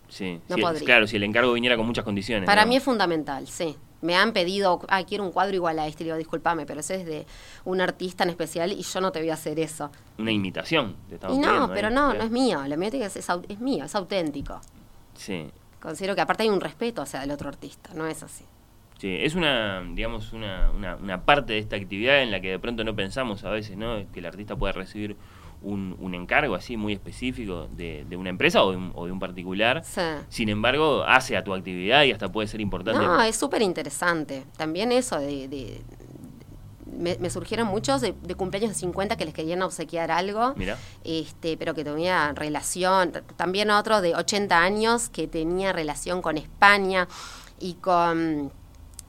Sí, 0.10 0.42
no 0.50 0.58
podría. 0.58 0.84
claro, 0.84 1.06
si 1.06 1.18
el 1.18 1.24
encargo 1.24 1.54
viniera 1.54 1.78
con 1.78 1.86
muchas 1.86 2.04
condiciones. 2.06 2.48
Para 2.48 2.66
mí 2.66 2.76
es 2.76 2.82
fundamental, 2.82 3.48
sí. 3.48 3.78
Me 4.02 4.16
han 4.16 4.34
pedido, 4.34 4.80
ah, 4.88 5.04
quiero 5.04 5.24
un 5.24 5.32
cuadro 5.32 5.56
igual 5.56 5.78
a 5.78 5.86
este, 5.86 6.04
digo, 6.04 6.16
discúlpame, 6.16 6.66
pero 6.66 6.80
ese 6.80 6.96
es 6.96 7.06
de 7.06 7.28
un 7.66 7.82
artista 7.82 8.24
en 8.24 8.32
especial 8.32 8.72
y 8.72 8.82
yo 8.82 9.00
no 9.00 9.12
te 9.12 9.20
voy 9.20 9.30
a 9.30 9.36
hacer 9.36 9.60
eso. 9.60 9.92
Una 10.18 10.32
imitación, 10.32 10.96
te 11.08 11.20
y 11.32 11.38
No, 11.38 11.70
pero 11.72 11.92
no, 11.92 12.16
no 12.16 12.24
es 12.24 12.32
mío, 12.32 12.64
la 12.66 12.78
mío 12.78 12.90
es, 12.94 13.16
es, 13.16 13.30
es 13.48 13.60
mío, 13.60 13.86
es 13.86 13.94
auténtico. 13.94 14.60
Sí. 15.14 15.52
Considero 15.80 16.16
que 16.16 16.22
aparte 16.22 16.42
hay 16.42 16.50
un 16.50 16.62
respeto 16.62 17.04
hacia 17.04 17.24
el 17.24 17.30
otro 17.30 17.48
artista, 17.50 17.92
no 17.94 18.08
es 18.08 18.24
así. 18.24 18.44
Sí, 19.00 19.16
es 19.20 19.36
una, 19.36 19.84
digamos, 19.94 20.34
una, 20.34 20.72
una, 20.72 21.22
parte 21.24 21.54
de 21.54 21.60
esta 21.60 21.76
actividad 21.76 22.24
en 22.24 22.32
la 22.32 22.42
que 22.42 22.50
de 22.50 22.60
pronto 22.60 22.84
no 22.84 22.96
pensamos 22.96 23.44
a 23.44 23.52
veces, 23.52 23.78
¿no? 23.78 24.12
Que 24.12 24.20
el 24.20 24.26
artista 24.26 24.56
pueda 24.56 24.74
recibir 24.74 25.16
un, 25.62 25.96
un 26.00 26.16
encargo 26.16 26.56
así 26.56 26.78
muy 26.78 26.94
específico 26.94 27.68
de, 27.72 28.06
de 28.08 28.18
una 28.18 28.30
empresa 28.30 28.64
o 28.64 28.72
de 28.72 28.78
un, 28.78 28.92
o 28.96 29.06
de 29.06 29.12
un 29.12 29.20
particular. 29.20 29.84
Sin 30.30 30.50
embargo, 30.50 31.04
hace 31.04 31.38
a 31.38 31.44
tu 31.44 31.54
actividad 31.54 32.04
y 32.04 32.12
hasta 32.12 32.32
puede 32.32 32.48
ser 32.48 32.62
importante. 32.62 33.04
No, 33.04 33.22
es 33.22 33.36
súper 33.36 33.62
interesante. 33.62 34.46
También 34.58 34.92
eso 34.92 35.20
de... 35.20 35.82
me, 36.86 37.30
surgieron 37.30 37.68
muchos 37.68 38.02
de, 38.02 38.14
cumpleaños 38.36 38.72
de 38.72 38.76
50 38.76 39.16
que 39.16 39.26
les 39.26 39.34
querían 39.34 39.62
obsequiar 39.62 40.12
algo, 40.12 40.54
Mira. 40.56 40.78
este 41.04 41.58
pero 41.58 41.74
que 41.74 41.84
tenía 41.84 42.34
relación. 42.34 43.12
También 43.36 43.70
otro 43.72 44.02
de 44.02 44.16
80 44.16 44.60
años 44.60 45.10
que 45.10 45.28
tenía 45.28 45.74
relación 45.74 46.22
con 46.22 46.38
España 46.38 47.08
y 47.60 47.76
con 47.76 48.52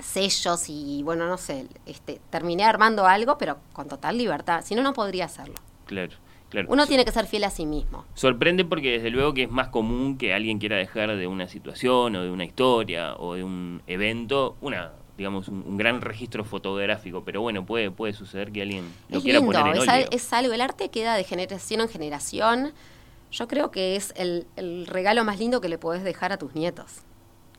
sellos 0.01 0.69
y 0.69 1.03
bueno, 1.03 1.27
no 1.27 1.39
sé, 1.39 1.67
este, 1.87 2.21
terminé 2.31 2.65
armando 2.65 3.07
algo, 3.07 3.39
pero 3.39 3.59
con 3.73 3.89
total 3.89 4.19
libertad, 4.19 4.63
si 4.65 4.75
no, 4.75 4.83
no 4.83 4.93
podría 4.93 5.27
hacerlo. 5.27 5.55
Claro. 5.87 6.13
Claro. 6.51 6.69
Uno 6.71 6.87
tiene 6.87 7.05
que 7.05 7.13
ser 7.13 7.27
fiel 7.27 7.45
a 7.45 7.51
sí 7.51 7.67
mismo. 7.67 8.07
Sorprende 8.15 8.65
porque 8.65 8.93
desde 8.93 9.11
luego 9.11 9.35
que 9.35 9.43
es 9.43 9.51
más 9.51 9.69
común 9.69 10.17
que 10.17 10.33
alguien 10.33 10.59
quiera 10.59 10.77
dejar 10.77 11.15
de 11.15 11.27
una 11.27 11.47
situación 11.47 12.17
o 12.17 12.23
de 12.23 12.31
una 12.31 12.47
historia 12.47 13.17
o 13.17 13.35
de 13.35 13.45
un 13.45 13.83
evento 13.87 14.57
una 14.63 14.93
digamos 15.19 15.49
un, 15.49 15.77
gran 15.77 16.01
registro 16.01 16.45
fotográfico, 16.45 17.23
pero 17.23 17.43
bueno, 17.43 17.67
puede 17.67 17.91
puede 17.91 18.15
suceder 18.15 18.51
que 18.51 18.63
alguien 18.63 18.91
lo 19.11 19.21
quiera 19.21 19.41
poner 19.41 19.77
en 19.77 19.91
es, 19.91 20.09
es 20.11 20.33
algo, 20.33 20.55
el 20.55 20.63
arte 20.63 20.89
queda 20.89 21.17
de 21.17 21.25
generación 21.25 21.83
en 21.83 21.89
generación. 21.89 22.73
Yo 23.31 23.47
creo 23.47 23.71
que 23.71 23.97
es 23.97 24.15
el, 24.17 24.47
el 24.57 24.87
regalo 24.87 25.25
más 25.25 25.39
lindo 25.39 25.61
que 25.61 25.69
le 25.69 25.77
podés 25.77 26.03
dejar 26.03 26.33
a 26.33 26.39
tus 26.39 26.55
nietos 26.55 27.03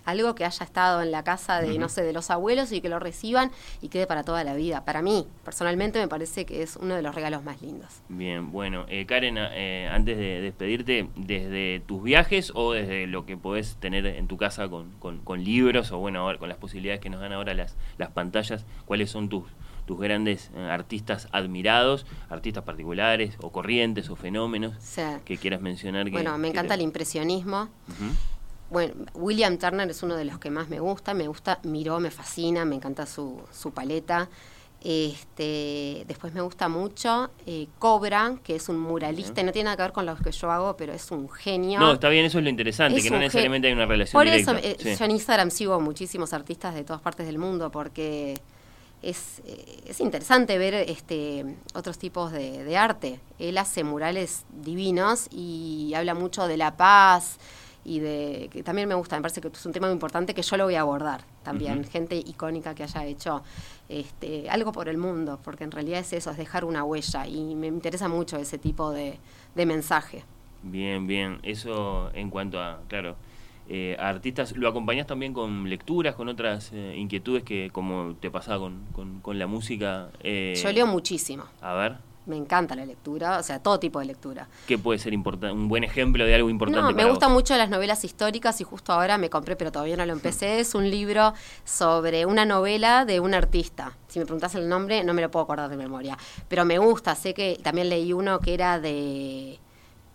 algo 0.09 0.35
que 0.35 0.45
haya 0.45 0.63
estado 0.63 1.01
en 1.01 1.11
la 1.11 1.23
casa 1.23 1.61
de, 1.61 1.77
no 1.77 1.89
sé, 1.89 2.03
de 2.03 2.13
los 2.13 2.29
abuelos 2.29 2.71
y 2.71 2.81
que 2.81 2.89
lo 2.89 2.99
reciban 2.99 3.51
y 3.81 3.89
quede 3.89 4.07
para 4.07 4.23
toda 4.23 4.43
la 4.43 4.53
vida. 4.53 4.85
Para 4.85 5.01
mí, 5.01 5.27
personalmente, 5.43 5.99
me 5.99 6.07
parece 6.07 6.45
que 6.45 6.61
es 6.61 6.75
uno 6.75 6.95
de 6.95 7.01
los 7.01 7.15
regalos 7.15 7.43
más 7.43 7.61
lindos. 7.61 8.01
Bien, 8.09 8.51
bueno, 8.51 8.85
eh, 8.89 9.05
Karen, 9.05 9.37
eh, 9.37 9.89
antes 9.91 10.17
de 10.17 10.41
despedirte, 10.41 11.09
desde 11.15 11.81
tus 11.85 12.03
viajes 12.03 12.51
o 12.55 12.73
desde 12.73 13.07
lo 13.07 13.25
que 13.25 13.37
podés 13.37 13.77
tener 13.77 14.05
en 14.05 14.27
tu 14.27 14.37
casa 14.37 14.67
con, 14.67 14.91
con, 14.99 15.43
libros 15.43 15.91
o 15.91 15.99
bueno, 15.99 16.29
con 16.37 16.49
las 16.49 16.57
posibilidades 16.57 16.99
que 16.99 17.09
nos 17.09 17.21
dan 17.21 17.33
ahora 17.33 17.53
las, 17.53 17.75
las 17.97 18.11
pantallas, 18.11 18.65
¿cuáles 18.85 19.09
son 19.09 19.29
tus, 19.29 19.45
tus 19.85 19.99
grandes 19.99 20.51
eh, 20.55 20.59
artistas 20.69 21.27
admirados, 21.31 22.05
artistas 22.29 22.63
particulares 22.63 23.35
o 23.41 23.51
corrientes 23.51 24.09
o 24.09 24.15
fenómenos 24.15 24.75
que 25.25 25.37
quieras 25.37 25.61
mencionar? 25.61 26.09
bueno, 26.09 26.37
me 26.37 26.49
encanta 26.49 26.73
el 26.73 26.81
impresionismo 26.81 27.69
bueno, 28.69 28.93
William 29.13 29.57
Turner 29.57 29.89
es 29.89 30.03
uno 30.03 30.15
de 30.15 30.25
los 30.25 30.39
que 30.39 30.49
más 30.49 30.69
me 30.69 30.79
gusta, 30.79 31.13
me 31.13 31.27
gusta 31.27 31.59
Miró, 31.63 31.99
me 31.99 32.11
fascina, 32.11 32.65
me 32.65 32.75
encanta 32.75 33.05
su, 33.05 33.41
su 33.51 33.71
paleta. 33.71 34.29
Este, 34.81 36.05
después 36.07 36.33
me 36.33 36.39
gusta 36.39 36.69
mucho 36.69 37.31
eh, 37.45 37.67
Cobra, 37.79 38.35
que 38.43 38.55
es 38.55 38.69
un 38.69 38.79
muralista, 38.79 39.41
y 39.41 39.43
no 39.43 39.51
tiene 39.51 39.65
nada 39.65 39.75
que 39.75 39.83
ver 39.83 39.91
con 39.91 40.05
lo 40.05 40.15
que 40.15 40.31
yo 40.31 40.49
hago, 40.51 40.77
pero 40.77 40.93
es 40.93 41.11
un 41.11 41.29
genio. 41.29 41.79
No, 41.81 41.93
está 41.93 42.07
bien, 42.07 42.23
eso 42.25 42.37
es 42.37 42.45
lo 42.45 42.49
interesante, 42.49 43.01
que 43.01 43.09
no 43.09 43.17
necesariamente 43.17 43.67
hay 43.67 43.73
una 43.73 43.85
relación 43.85 44.17
Por 44.17 44.27
eso, 44.27 44.55
eh, 44.55 44.77
yo 44.97 45.05
en 45.05 45.11
Instagram 45.11 45.51
sigo 45.51 45.81
muchísimos 45.81 46.31
artistas 46.31 46.75
de 46.75 46.85
todas 46.85 47.01
partes 47.01 47.25
del 47.25 47.37
mundo, 47.37 47.71
porque 47.71 48.39
es, 49.01 49.41
eh, 49.45 49.81
es 49.85 49.99
interesante 49.99 50.57
ver 50.57 50.75
este, 50.75 51.57
otros 51.73 51.97
tipos 51.97 52.31
de, 52.31 52.63
de 52.63 52.77
arte. 52.77 53.19
Él 53.37 53.57
hace 53.57 53.83
murales 53.83 54.45
divinos 54.49 55.27
y 55.29 55.91
habla 55.93 56.13
mucho 56.13 56.47
de 56.47 56.55
la 56.55 56.77
paz 56.77 57.37
y 57.89 57.99
de 57.99 58.49
que 58.51 58.61
también 58.61 58.87
me 58.87 58.95
gusta, 58.95 59.15
me 59.15 59.21
parece 59.23 59.41
que 59.41 59.47
es 59.47 59.65
un 59.65 59.71
tema 59.73 59.87
muy 59.87 59.93
importante 59.93 60.33
que 60.33 60.43
yo 60.43 60.57
lo 60.57 60.65
voy 60.65 60.75
a 60.75 60.81
abordar 60.81 61.21
también, 61.43 61.83
gente 61.83 62.15
icónica 62.15 62.75
que 62.75 62.83
haya 62.83 63.03
hecho 63.05 63.41
este, 63.89 64.49
algo 64.49 64.71
por 64.71 64.87
el 64.89 64.97
mundo, 64.97 65.39
porque 65.43 65.63
en 65.63 65.71
realidad 65.71 65.99
es 65.99 66.13
eso, 66.13 66.29
es 66.31 66.37
dejar 66.37 66.63
una 66.65 66.83
huella 66.83 67.25
y 67.27 67.55
me 67.55 67.67
interesa 67.67 68.07
mucho 68.07 68.37
ese 68.37 68.57
tipo 68.59 68.91
de, 68.91 69.17
de 69.55 69.65
mensaje. 69.65 70.23
Bien, 70.61 71.07
bien. 71.07 71.39
Eso 71.41 72.11
en 72.13 72.29
cuanto 72.29 72.61
a, 72.61 72.79
claro, 72.87 73.15
eh, 73.67 73.95
a 73.99 74.09
artistas. 74.09 74.55
¿Lo 74.55 74.67
acompañás 74.67 75.07
también 75.07 75.33
con 75.33 75.69
lecturas, 75.69 76.15
con 76.15 76.27
otras 76.27 76.71
eh, 76.73 76.95
inquietudes 76.97 77.43
que 77.43 77.69
como 77.71 78.15
te 78.19 78.29
pasaba 78.29 78.59
con, 78.59 78.85
con, 78.93 79.21
con 79.21 79.39
la 79.39 79.47
música? 79.47 80.09
eh, 80.21 80.59
Yo 80.61 80.71
leo 80.71 80.87
muchísimo, 80.87 81.43
A 81.61 81.73
ver, 81.73 81.97
me 82.25 82.35
encanta 82.37 82.75
la 82.75 82.85
lectura, 82.85 83.39
o 83.39 83.43
sea, 83.43 83.57
todo 83.59 83.79
tipo 83.79 83.99
de 83.99 84.05
lectura. 84.05 84.47
¿qué 84.67 84.77
puede 84.77 84.99
ser 84.99 85.13
importante? 85.13 85.51
Un 85.53 85.67
buen 85.67 85.83
ejemplo 85.83 86.23
de 86.25 86.35
algo 86.35 86.49
importante 86.49 86.81
No, 86.81 86.87
me 86.89 86.93
para 86.95 87.09
gustan 87.09 87.29
vos? 87.29 87.41
mucho 87.41 87.57
las 87.57 87.69
novelas 87.69 88.03
históricas 88.03 88.61
y 88.61 88.63
justo 88.63 88.93
ahora 88.93 89.17
me 89.17 89.29
compré, 89.31 89.55
pero 89.55 89.71
todavía 89.71 89.97
no 89.97 90.05
lo 90.05 90.13
empecé. 90.13 90.59
Es 90.59 90.75
un 90.75 90.89
libro 90.91 91.33
sobre 91.63 92.25
una 92.27 92.45
novela 92.45 93.05
de 93.05 93.19
un 93.19 93.33
artista. 93.33 93.97
Si 94.07 94.19
me 94.19 94.25
preguntas 94.25 94.53
el 94.55 94.69
nombre, 94.69 95.03
no 95.03 95.13
me 95.15 95.21
lo 95.23 95.31
puedo 95.31 95.43
acordar 95.43 95.69
de 95.69 95.77
memoria. 95.77 96.17
Pero 96.47 96.65
me 96.65 96.77
gusta, 96.77 97.15
sé 97.15 97.33
que 97.33 97.59
también 97.63 97.89
leí 97.89 98.13
uno 98.13 98.39
que 98.39 98.53
era 98.53 98.79
de, 98.79 99.57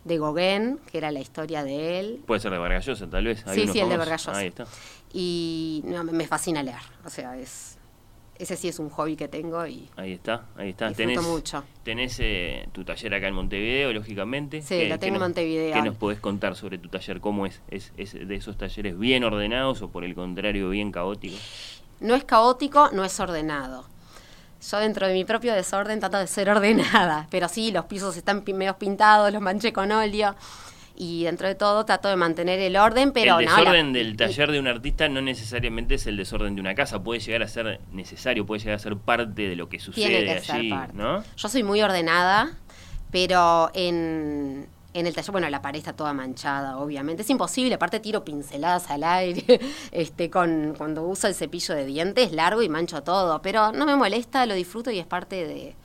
de 0.05 0.17
Gauguin, 0.17 0.79
que 0.89 0.97
era 0.99 1.11
la 1.11 1.19
historia 1.19 1.63
de 1.65 1.99
él. 1.99 2.23
Puede 2.25 2.39
ser 2.39 2.51
de 2.53 2.59
Vargas 2.59 2.85
Llosa, 2.85 3.09
tal 3.09 3.25
vez. 3.25 3.45
Hay 3.45 3.55
Sí, 3.59 3.67
sí, 3.67 3.79
el 3.79 3.89
de 3.89 3.95
famoso. 3.95 3.97
Vargas 3.99 4.25
Llosa. 4.25 4.37
Ahí 4.39 4.47
está. 4.47 4.65
Y 5.11 5.81
no, 5.85 6.03
me- 6.05 6.11
me 6.13 6.27
fascina 6.27 6.63
leer. 6.63 6.77
O 7.05 7.09
sea, 7.09 7.37
es 7.37 7.74
ese 8.37 8.55
sí 8.57 8.67
es 8.67 8.79
un 8.79 8.89
hobby 8.89 9.15
que 9.15 9.27
tengo 9.27 9.65
y 9.65 9.87
Ahí 9.95 10.13
está, 10.13 10.45
ahí 10.57 10.69
está. 10.69 10.91
Tenés, 10.91 11.21
mucho. 11.21 11.63
tenés 11.83 12.17
eh, 12.19 12.67
tu 12.73 12.83
taller 12.83 13.13
acá 13.13 13.27
en 13.27 13.33
Montevideo, 13.35 13.93
lógicamente. 13.93 14.61
Sí, 14.61 14.69
¿Qué- 14.77 14.89
lo 14.89 14.95
qué 14.95 14.99
tengo 14.99 15.15
en 15.15 15.21
Montevideo. 15.21 15.73
¿Qué 15.73 15.81
nos 15.81 15.95
podés 15.95 16.19
contar 16.19 16.55
sobre 16.55 16.77
tu 16.77 16.89
taller? 16.89 17.19
¿Cómo 17.21 17.45
es? 17.45 17.61
¿Es, 17.69 17.91
es 17.97 18.13
de 18.27 18.35
esos 18.35 18.57
talleres 18.57 18.97
bien 18.99 19.23
ordenados 19.23 19.81
o 19.81 19.89
por 19.89 20.03
el 20.03 20.15
contrario 20.15 20.69
bien 20.69 20.91
caóticos? 20.91 21.39
No 21.99 22.13
es 22.15 22.23
caótico, 22.25 22.89
no 22.91 23.05
es 23.05 23.19
ordenado. 23.19 23.85
Yo 24.69 24.79
dentro 24.79 25.07
de 25.07 25.13
mi 25.13 25.25
propio 25.25 25.53
desorden 25.53 25.99
trato 25.99 26.17
de 26.17 26.27
ser 26.27 26.49
ordenada, 26.55 27.27
pero 27.29 27.47
sí, 27.47 27.71
los 27.71 27.85
pisos 27.85 28.17
están 28.17 28.43
medio 28.53 28.77
pintados, 28.77 29.31
los 29.31 29.41
manché 29.41 29.71
con 29.71 29.91
óleo 29.91 30.35
y 30.97 31.23
dentro 31.25 31.47
de 31.47 31.55
todo 31.55 31.85
trato 31.85 32.07
de 32.07 32.15
mantener 32.15 32.59
el 32.59 32.77
orden, 32.77 33.11
pero 33.11 33.39
el 33.39 33.45
no, 33.45 33.51
la- 33.51 33.57
desorden 33.59 33.93
del 33.93 34.15
taller 34.15 34.51
de 34.51 34.59
un 34.59 34.67
artista 34.67 35.09
no 35.09 35.21
necesariamente 35.21 35.95
es 35.95 36.07
el 36.07 36.17
desorden 36.17 36.55
de 36.55 36.61
una 36.61 36.73
casa, 36.75 37.03
puede 37.03 37.19
llegar 37.19 37.43
a 37.43 37.47
ser 37.47 37.79
necesario, 37.91 38.45
puede 38.45 38.59
llegar 38.59 38.75
a 38.75 38.79
ser 38.79 38.95
parte 38.97 39.43
de 39.49 39.55
lo 39.55 39.67
que 39.69 39.79
sucede 39.79 40.05
tiene 40.07 40.25
que 40.25 40.31
allí, 40.31 40.69
ser 40.69 40.69
parte. 40.69 40.93
¿no? 40.97 41.23
Yo 41.35 41.49
soy 41.49 41.63
muy 41.63 41.81
ordenada, 41.81 42.53
pero 43.11 43.71
en, 43.73 44.67
en 44.93 45.07
el 45.07 45.13
taller, 45.13 45.31
bueno, 45.31 45.49
la 45.49 45.61
pared 45.61 45.79
está 45.79 45.93
toda 45.93 46.13
manchada, 46.13 46.77
obviamente. 46.77 47.21
Es 47.23 47.29
imposible, 47.29 47.75
aparte 47.75 47.99
tiro 47.99 48.23
pinceladas 48.23 48.89
al 48.89 49.03
aire, 49.03 49.59
este, 49.91 50.29
con, 50.29 50.73
cuando 50.77 51.03
uso 51.03 51.27
el 51.27 51.35
cepillo 51.35 51.75
de 51.75 51.85
dientes, 51.85 52.31
largo 52.31 52.61
y 52.61 52.69
mancho 52.69 53.03
todo, 53.03 53.41
pero 53.41 53.71
no 53.71 53.85
me 53.85 53.95
molesta, 53.95 54.45
lo 54.45 54.53
disfruto 54.53 54.91
y 54.91 54.99
es 54.99 55.05
parte 55.05 55.45
de, 55.45 55.75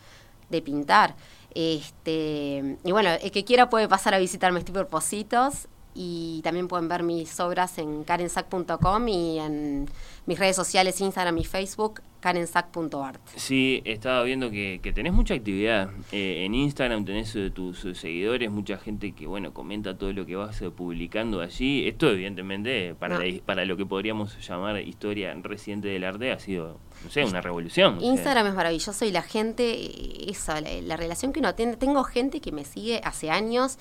de 0.49 0.63
pintar. 0.63 1.15
Este, 1.55 2.77
y 2.85 2.93
bueno, 2.93 3.11
el 3.11 3.31
que 3.31 3.45
quiera 3.45 3.71
puede 3.71 3.89
pasar 3.89 4.15
a 4.15 4.19
visitarme, 4.19 4.59
estoy 4.59 4.75
por 4.75 4.89
Positos 4.89 5.69
y 5.95 6.41
también 6.43 6.69
pueden 6.69 6.89
ver 6.89 7.03
mis 7.03 7.39
obras 7.41 7.79
en 7.79 8.05
karensac.com 8.05 9.09
y 9.09 9.39
en 9.39 9.87
mis 10.27 10.39
redes 10.39 10.57
sociales, 10.57 11.01
Instagram 11.01 11.37
y 11.39 11.45
Facebook, 11.45 12.01
karensac.art. 12.21 13.21
Sí, 13.37 13.83
estaba 13.85 14.23
viendo 14.23 14.51
que, 14.51 14.81
que 14.83 14.93
tenés 14.93 15.13
mucha 15.13 15.35
actividad 15.35 15.91
eh, 16.13 16.45
en 16.45 16.55
Instagram, 16.55 17.05
tenés 17.05 17.35
eh, 17.37 17.51
tus 17.51 17.85
eh, 17.85 17.95
seguidores, 17.95 18.51
mucha 18.51 18.77
gente 18.79 19.13
que, 19.13 19.27
bueno, 19.27 19.53
comenta 19.53 19.97
todo 19.97 20.13
lo 20.13 20.27
que 20.27 20.37
vas 20.37 20.61
publicando 20.77 21.41
allí. 21.41 21.87
Esto, 21.89 22.11
evidentemente, 22.11 22.95
para, 22.95 23.19
No. 23.19 23.25
la- 23.25 23.41
para 23.43 23.65
lo 23.65 23.77
que 23.77 23.87
podríamos 23.87 24.37
llamar 24.47 24.81
historia 24.81 25.35
reciente 25.43 25.89
del 25.89 26.05
arte, 26.05 26.33
ha 26.33 26.39
sido, 26.39 26.79
no 27.05 27.11
sé, 27.11 27.25
una 27.25 27.41
revolución. 27.41 27.97
o 27.97 28.01
sea, 28.01 28.09
Instagram 28.11 28.47
es 28.49 28.55
maravilloso 28.55 29.05
y 29.05 29.11
la 29.11 29.23
gente, 29.23 30.31
eso, 30.31 30.53
la, 30.61 30.71
la 30.83 30.97
relación 30.97 31.33
que 31.33 31.41
uno 31.41 31.55
tiene, 31.55 31.77
tengo 31.77 32.05
gente 32.05 32.41
que 32.41 32.53
me 32.53 32.65
sigue 32.65 33.01
hace 33.05 33.31
años 33.31 33.79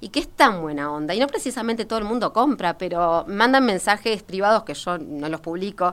y 0.00 0.08
que 0.08 0.20
es 0.20 0.28
tan 0.28 0.62
buena 0.62 0.90
onda. 0.92 1.14
Y 1.14 1.20
no 1.20 1.26
precisamente 1.26 1.84
todo 1.84 1.98
el 1.98 2.04
mundo 2.06 2.32
compra, 2.32 2.78
pero 2.78 3.24
mandan 3.28 3.64
mensajes 3.66 4.22
privados 4.22 4.64
que 4.64 4.74
yo 4.74 4.98
no 4.98 5.28
los 5.28 5.40
publico, 5.40 5.92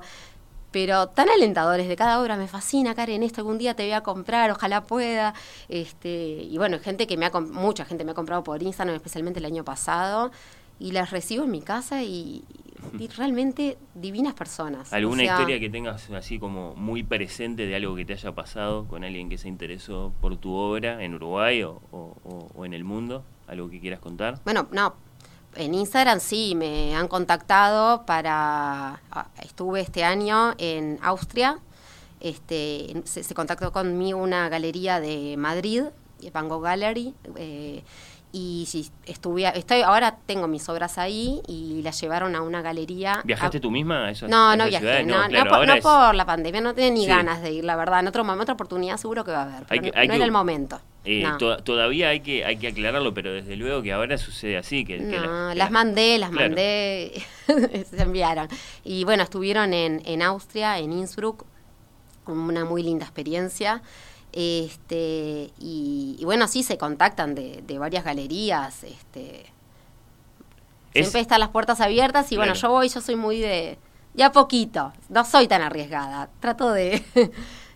pero 0.71 1.07
tan 1.07 1.29
alentadores 1.29 1.87
de 1.87 1.95
cada 1.95 2.21
obra. 2.21 2.37
Me 2.37 2.47
fascina, 2.47 2.93
Karen, 2.95 3.23
esto 3.23 3.41
algún 3.41 3.57
día 3.57 3.73
te 3.73 3.83
voy 3.83 3.93
a 3.93 4.01
comprar, 4.01 4.51
ojalá 4.51 4.81
pueda. 4.81 5.33
Este, 5.69 6.09
y 6.43 6.57
bueno, 6.57 6.79
gente 6.79 7.07
que 7.07 7.17
me 7.17 7.25
ha, 7.25 7.31
mucha 7.39 7.85
gente 7.85 8.03
me 8.05 8.11
ha 8.11 8.13
comprado 8.15 8.43
por 8.43 8.61
Instagram, 8.61 8.95
especialmente 8.95 9.39
el 9.39 9.45
año 9.45 9.63
pasado. 9.63 10.31
Y 10.79 10.91
las 10.91 11.09
recibo 11.09 11.43
en 11.45 11.51
mi 11.51 11.61
casa 11.61 12.03
y, 12.03 12.43
y 12.99 13.07
realmente 13.17 13.77
divinas 13.95 14.35
personas. 14.35 14.93
¿Alguna 14.93 15.23
O 15.23 15.25
sea, 15.25 15.33
historia 15.33 15.59
que 15.59 15.69
tengas 15.71 16.09
así 16.11 16.37
como 16.37 16.75
muy 16.75 17.01
presente 17.01 17.65
de 17.65 17.75
algo 17.75 17.95
que 17.95 18.05
te 18.05 18.13
haya 18.13 18.31
pasado 18.35 18.87
con 18.87 19.03
alguien 19.03 19.27
que 19.29 19.39
se 19.39 19.47
interesó 19.47 20.13
por 20.21 20.37
tu 20.37 20.53
obra 20.53 21.03
en 21.03 21.15
Uruguay 21.15 21.63
o- 21.63 21.81
o 21.91 22.65
en 22.65 22.73
el 22.75 22.83
mundo? 22.83 23.23
¿Algo 23.47 23.69
que 23.69 23.79
quieras 23.79 23.99
contar? 23.99 24.39
Bueno, 24.43 24.67
no. 24.71 24.93
En 25.55 25.73
Instagram 25.73 26.19
sí, 26.19 26.53
me 26.55 26.95
han 26.95 27.07
contactado 27.07 28.05
para... 28.05 29.01
ah, 29.11 29.27
Estuve 29.41 29.81
este 29.81 30.03
año 30.03 30.53
en 30.57 30.99
Austria. 31.01 31.57
Este, 32.19 33.01
se, 33.05 33.23
se 33.23 33.33
contactó 33.33 33.71
conmigo 33.71 34.19
una 34.19 34.49
galería 34.49 34.99
de 34.99 35.35
Madrid, 35.37 35.83
Van 36.33 36.49
Gogh 36.49 36.63
Gallery. 36.63 37.13
eh, 37.35 37.83
y 38.33 38.65
sí, 38.67 38.91
estuve, 39.05 39.47
estoy, 39.57 39.81
ahora 39.83 40.17
tengo 40.25 40.47
mis 40.47 40.67
obras 40.67 40.97
ahí 40.97 41.41
y 41.47 41.81
las 41.81 41.99
llevaron 42.01 42.35
a 42.35 42.41
una 42.41 42.61
galería. 42.61 43.21
¿Viajaste 43.23 43.57
a- 43.57 43.61
tú 43.61 43.71
misma 43.71 44.05
a 44.07 44.11
esas, 44.11 44.29
No, 44.29 44.55
no 44.55 44.65
viajé, 44.67 45.03
no, 45.05 45.23
no, 45.23 45.27
claro, 45.29 45.49
por, 45.49 45.65
no 45.65 45.73
es- 45.73 45.81
por 45.83 46.13
la 46.13 46.25
pandemia, 46.25 46.59
no 46.59 46.73
tenía 46.75 46.91
ni 46.91 47.01
Sí. 47.01 47.07
ganas 47.07 47.41
de 47.41 47.51
ir, 47.53 47.63
la 47.63 47.75
verdad. 47.77 48.01
En 48.01 48.07
otro 48.07 48.23
momento, 48.25 48.43
otra 48.43 48.53
oportunidad 48.55 48.97
seguro 48.97 49.23
que 49.23 49.31
va 49.31 49.39
a 49.39 49.43
haber, 49.43 49.65
pero 49.65 49.81
que- 49.81 49.91
no, 49.91 50.01
no 50.03 50.07
que- 50.09 50.15
era 50.17 50.25
el 50.25 50.31
momento. 50.31 50.79
Eh, 51.09 51.23
no. 51.23 51.37
to- 51.37 51.57
todavía 51.63 52.09
hay 52.09 52.19
que 52.19 52.43
hay 52.43 52.57
que 52.57 52.67
aclararlo, 52.67 53.13
pero 53.13 53.31
desde 53.31 53.55
luego 53.55 53.81
que 53.81 53.93
ahora 53.93 54.17
sucede 54.17 54.57
así. 54.57 54.83
Que, 54.83 54.97
que 54.97 55.03
No, 55.03 55.49
la- 55.49 55.55
las 55.55 55.55
la- 55.55 55.69
mandé, 55.69 56.17
las 56.17 56.29
Claro. 56.31 56.47
mandé, 56.49 57.23
se 57.89 58.01
enviaron. 58.01 58.47
Y 58.83 59.03
bueno, 59.05 59.23
estuvieron 59.23 59.73
en, 59.73 60.01
en 60.05 60.21
Austria, 60.21 60.79
en 60.79 60.91
Innsbruck, 60.91 61.45
una 62.27 62.65
muy 62.65 62.83
linda 62.83 63.05
experiencia. 63.05 63.81
Este, 64.33 65.51
y, 65.59 66.15
y 66.19 66.25
bueno, 66.25 66.47
sí, 66.47 66.61
se 66.63 66.77
contactan 66.77 67.33
de, 67.35 67.63
de 67.65 67.79
varias 67.79 68.03
galerías. 68.03 68.83
Este, 68.83 69.45
Es- 70.93 71.05
siempre 71.05 71.21
están 71.21 71.39
las 71.39 71.49
puertas 71.49 71.79
abiertas 71.81 72.31
y 72.31 72.37
bueno, 72.37 72.53
yo 72.53 72.69
voy, 72.69 72.89
yo 72.89 73.01
soy 73.01 73.15
muy 73.15 73.39
de, 73.39 73.77
de 74.13 74.23
a 74.23 74.31
poquito, 74.31 74.93
no 75.09 75.23
soy 75.25 75.47
tan 75.47 75.61
arriesgada, 75.61 76.29
trato 76.39 76.71
de, 76.71 77.03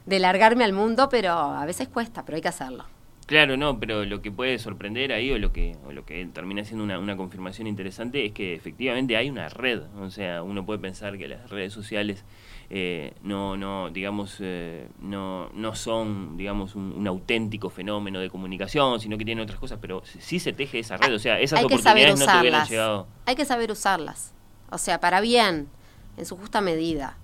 de 0.05 0.19
largarme 0.19 0.63
al 0.63 0.73
mundo, 0.73 1.07
pero 1.09 1.31
a 1.33 1.65
veces 1.65 1.87
cuesta, 1.87 2.23
pero 2.25 2.35
hay 2.35 2.41
que 2.41 2.47
hacerlo. 2.49 2.85
Claro, 3.25 3.55
no, 3.55 3.79
pero 3.79 4.03
lo 4.03 4.21
que 4.21 4.31
puede 4.31 4.59
sorprender 4.59 5.13
ahí 5.13 5.31
o 5.31 5.37
lo 5.37 5.53
que, 5.53 5.77
o 5.85 5.91
lo 5.91 6.05
que 6.05 6.25
termina 6.25 6.65
siendo 6.65 6.83
una, 6.83 6.99
una 6.99 7.15
confirmación 7.15 7.67
interesante 7.67 8.25
es 8.25 8.33
que 8.33 8.53
efectivamente 8.55 9.15
hay 9.15 9.29
una 9.29 9.47
red. 9.47 9.83
O 9.99 10.11
sea, 10.11 10.43
uno 10.43 10.65
puede 10.65 10.79
pensar 10.79 11.17
que 11.17 11.27
las 11.27 11.49
redes 11.49 11.71
sociales 11.71 12.25
eh, 12.69 13.13
no, 13.21 13.57
no, 13.57 13.89
digamos, 13.89 14.37
eh, 14.39 14.87
no, 14.99 15.49
no 15.53 15.75
son, 15.75 16.37
digamos, 16.37 16.75
un, 16.75 16.93
un 16.93 17.07
auténtico 17.07 17.69
fenómeno 17.69 18.19
de 18.19 18.29
comunicación, 18.29 18.99
sino 18.99 19.17
que 19.17 19.25
tienen 19.25 19.43
otras 19.43 19.59
cosas, 19.59 19.77
pero 19.81 20.03
sí 20.05 20.39
se 20.39 20.53
teje 20.53 20.79
esa 20.79 20.97
red. 20.97 21.13
O 21.13 21.19
sea, 21.19 21.39
esas 21.39 21.59
hay 21.59 21.67
que 21.67 21.77
saber 21.77 22.07
oportunidades 22.07 22.19
no 22.19 22.25
te 22.25 22.39
hubieran 22.39 22.61
usarlas. 22.61 22.69
llegado. 22.69 23.07
Hay 23.25 23.35
que 23.35 23.45
saber 23.45 23.71
usarlas. 23.71 24.33
O 24.71 24.77
sea, 24.77 24.99
para 24.99 25.21
bien, 25.21 25.67
en 26.17 26.25
su 26.25 26.37
justa 26.37 26.61
medida, 26.61 27.17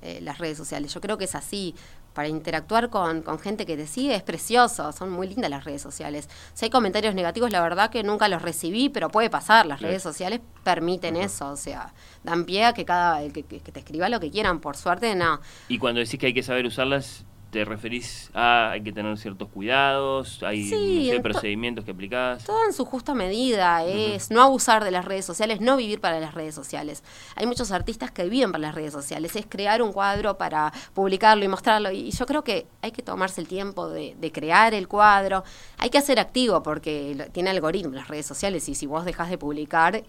eh, 0.00 0.20
las 0.22 0.38
redes 0.38 0.56
sociales. 0.56 0.92
Yo 0.92 1.00
creo 1.00 1.18
que 1.18 1.24
es 1.24 1.34
así. 1.34 1.74
Para 2.14 2.28
interactuar 2.28 2.90
con, 2.90 3.22
con 3.22 3.38
gente 3.40 3.66
que 3.66 3.76
te 3.76 3.86
sigue 3.86 4.14
es 4.14 4.22
precioso. 4.22 4.92
Son 4.92 5.10
muy 5.10 5.26
lindas 5.26 5.50
las 5.50 5.64
redes 5.64 5.82
sociales. 5.82 6.28
Si 6.54 6.64
hay 6.64 6.70
comentarios 6.70 7.14
negativos, 7.14 7.50
la 7.50 7.60
verdad 7.60 7.90
que 7.90 8.02
nunca 8.04 8.28
los 8.28 8.40
recibí, 8.40 8.88
pero 8.88 9.10
puede 9.10 9.28
pasar. 9.30 9.66
Las 9.66 9.80
redes 9.82 10.02
sociales 10.02 10.40
permiten 10.62 11.16
eso. 11.16 11.48
O 11.50 11.56
sea, 11.56 11.92
dan 12.22 12.44
pie 12.44 12.64
a 12.66 12.72
que 12.72 12.84
cada 12.84 13.20
que- 13.30 13.42
que 13.42 13.60
te 13.60 13.80
escriba 13.80 14.08
lo 14.08 14.20
que 14.20 14.30
quieran. 14.30 14.60
Por 14.60 14.76
suerte, 14.76 15.14
no. 15.16 15.40
Y 15.68 15.78
cuando 15.78 16.00
decís 16.00 16.18
que 16.20 16.26
hay 16.26 16.34
que 16.34 16.42
saber 16.44 16.66
usarlas, 16.66 17.24
¿te 17.54 17.64
referís 17.64 18.30
a 18.34 18.72
hay 18.72 18.82
que 18.82 18.92
tener 18.92 19.16
ciertos 19.16 19.48
cuidados? 19.48 20.42
¿Hay 20.42 20.64
Sí, 20.64 20.74
no 20.74 21.02
sé, 21.04 21.10
en 21.10 21.16
to- 21.18 21.22
procedimientos 21.22 21.84
que 21.84 21.92
aplicás? 21.92 22.42
Todo 22.42 22.64
en 22.66 22.72
su 22.72 22.84
justa 22.84 23.14
medida, 23.14 23.84
es 23.84 24.32
no 24.32 24.42
abusar 24.42 24.82
de 24.82 24.90
las 24.90 25.04
redes 25.04 25.24
sociales, 25.24 25.60
no 25.60 25.76
vivir 25.76 26.00
para 26.00 26.18
las 26.18 26.34
redes 26.34 26.52
sociales. 26.52 27.04
Hay 27.36 27.46
muchos 27.46 27.70
artistas 27.70 28.10
que 28.10 28.24
viven 28.28 28.50
para 28.50 28.62
las 28.62 28.74
redes 28.74 28.92
sociales, 28.92 29.36
es 29.36 29.46
crear 29.48 29.82
un 29.82 29.92
cuadro 29.92 30.36
para 30.36 30.72
publicarlo 30.94 31.44
y 31.44 31.48
mostrarlo. 31.48 31.92
Y 31.92 32.10
yo 32.10 32.26
creo 32.26 32.42
que 32.42 32.66
hay 32.82 32.90
que 32.90 33.02
tomarse 33.02 33.40
el 33.40 33.46
tiempo 33.46 33.88
de, 33.88 34.16
de 34.18 34.32
crear 34.32 34.74
el 34.74 34.88
cuadro, 34.88 35.44
hay 35.78 35.90
que 35.90 36.00
ser 36.02 36.18
activo 36.18 36.60
porque 36.64 37.28
tiene 37.32 37.50
algoritmos 37.50 37.94
las 37.94 38.08
redes 38.08 38.26
sociales 38.26 38.68
y 38.68 38.74
si 38.74 38.86
vos 38.86 39.04
dejas 39.04 39.30
de 39.30 39.38
publicar, 39.38 40.02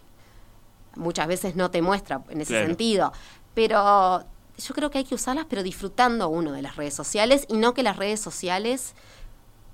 muchas 0.95 1.27
veces 1.27 1.55
no 1.55 1.69
te 1.69 1.83
muestra 1.83 2.21
en 2.29 2.41
ese 2.41 2.53
Claro. 2.53 2.67
sentido. 2.67 3.13
Pero 3.53 4.23
yo 4.57 4.73
creo 4.73 4.89
que 4.89 4.99
hay 4.99 5.03
que 5.03 5.15
usarlas, 5.15 5.45
pero 5.49 5.63
disfrutando 5.63 6.29
uno 6.29 6.51
de 6.51 6.61
las 6.61 6.75
redes 6.75 6.93
sociales 6.93 7.45
y 7.49 7.57
no 7.57 7.73
que 7.73 7.83
las 7.83 7.97
redes 7.97 8.19
sociales 8.19 8.93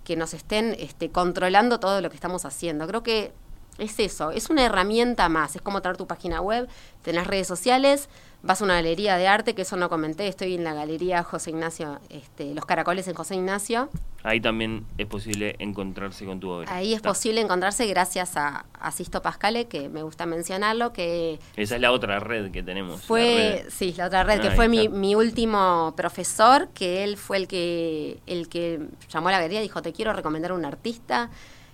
que 0.04 0.16
nos 0.16 0.34
estén 0.34 0.76
este, 0.80 1.12
controlando 1.12 1.80
todo 1.80 2.02
lo 2.02 2.10
que 2.10 2.16
estamos 2.16 2.46
haciendo. 2.46 2.88
Creo 2.88 3.04
que 3.04 3.34
es 3.82 4.00
eso, 4.00 4.32
es 4.32 4.50
una 4.50 4.64
herramienta 4.64 5.28
más, 5.28 5.56
es 5.56 5.62
como 5.62 5.82
tener 5.82 5.98
tu 5.98 6.06
página 6.06 6.40
web, 6.40 6.70
tener 7.02 7.28
redes 7.28 7.48
sociales, 7.48 8.10
vas 8.44 8.62
a 8.62 8.64
una 8.64 8.76
galería 8.76 9.18
de 9.18 9.28
arte, 9.28 9.56
que 9.56 9.64
eso 9.64 9.76
no 9.76 9.90
comenté, 9.90 10.28
estoy 10.28 10.54
en 10.54 10.64
la 10.64 10.76
galería 10.76 11.24
José 11.24 11.50
Ignacio, 11.50 12.00
este, 12.10 12.54
Los 12.54 12.66
Caracoles 12.66 13.08
en 13.08 13.16
José 13.16 13.36
Ignacio. 13.36 13.90
Ahí 14.22 14.40
también 14.40 14.86
es 15.00 15.08
posible 15.08 15.56
encontrarse 15.58 16.26
con 16.26 16.40
tu 16.40 16.50
obra. 16.50 16.72
Ahí 16.72 16.94
es 16.94 17.02
posible 17.02 17.42
encontrarse 17.42 17.88
gracias 17.88 18.38
a, 18.38 18.66
a, 18.80 18.92
Sisto 18.92 19.24
Pascale, 19.24 19.66
que 19.66 19.90
me 19.90 20.04
gusta 20.04 20.28
mencionarlo, 20.28 20.94
que... 20.94 21.40
Esa 21.56 21.76
es 21.76 21.82
la 21.82 21.92
otra 21.92 22.20
red 22.20 22.52
que 22.52 22.62
tenemos. 22.62 23.02
Fue, 23.02 23.66
sí, 23.70 23.96
la 23.98 24.06
otra 24.06 24.24
red, 24.24 24.42
que 24.42 24.52
fue 24.52 24.68
mi, 24.68 24.90
mi, 24.90 25.16
último 25.16 25.96
profesor, 25.98 26.70
que 26.76 27.04
él 27.04 27.18
fue 27.18 27.38
el 27.38 27.48
que, 27.48 28.20
el 28.28 28.48
que 28.48 28.80
llamó 29.10 29.30
a 29.30 29.32
la 29.32 29.38
galería 29.40 29.60
y 29.60 29.64
dijo, 29.64 29.82
te 29.82 29.92
quiero 29.92 30.14
recomendar 30.14 30.52
un 30.52 30.66
artista 30.66 31.32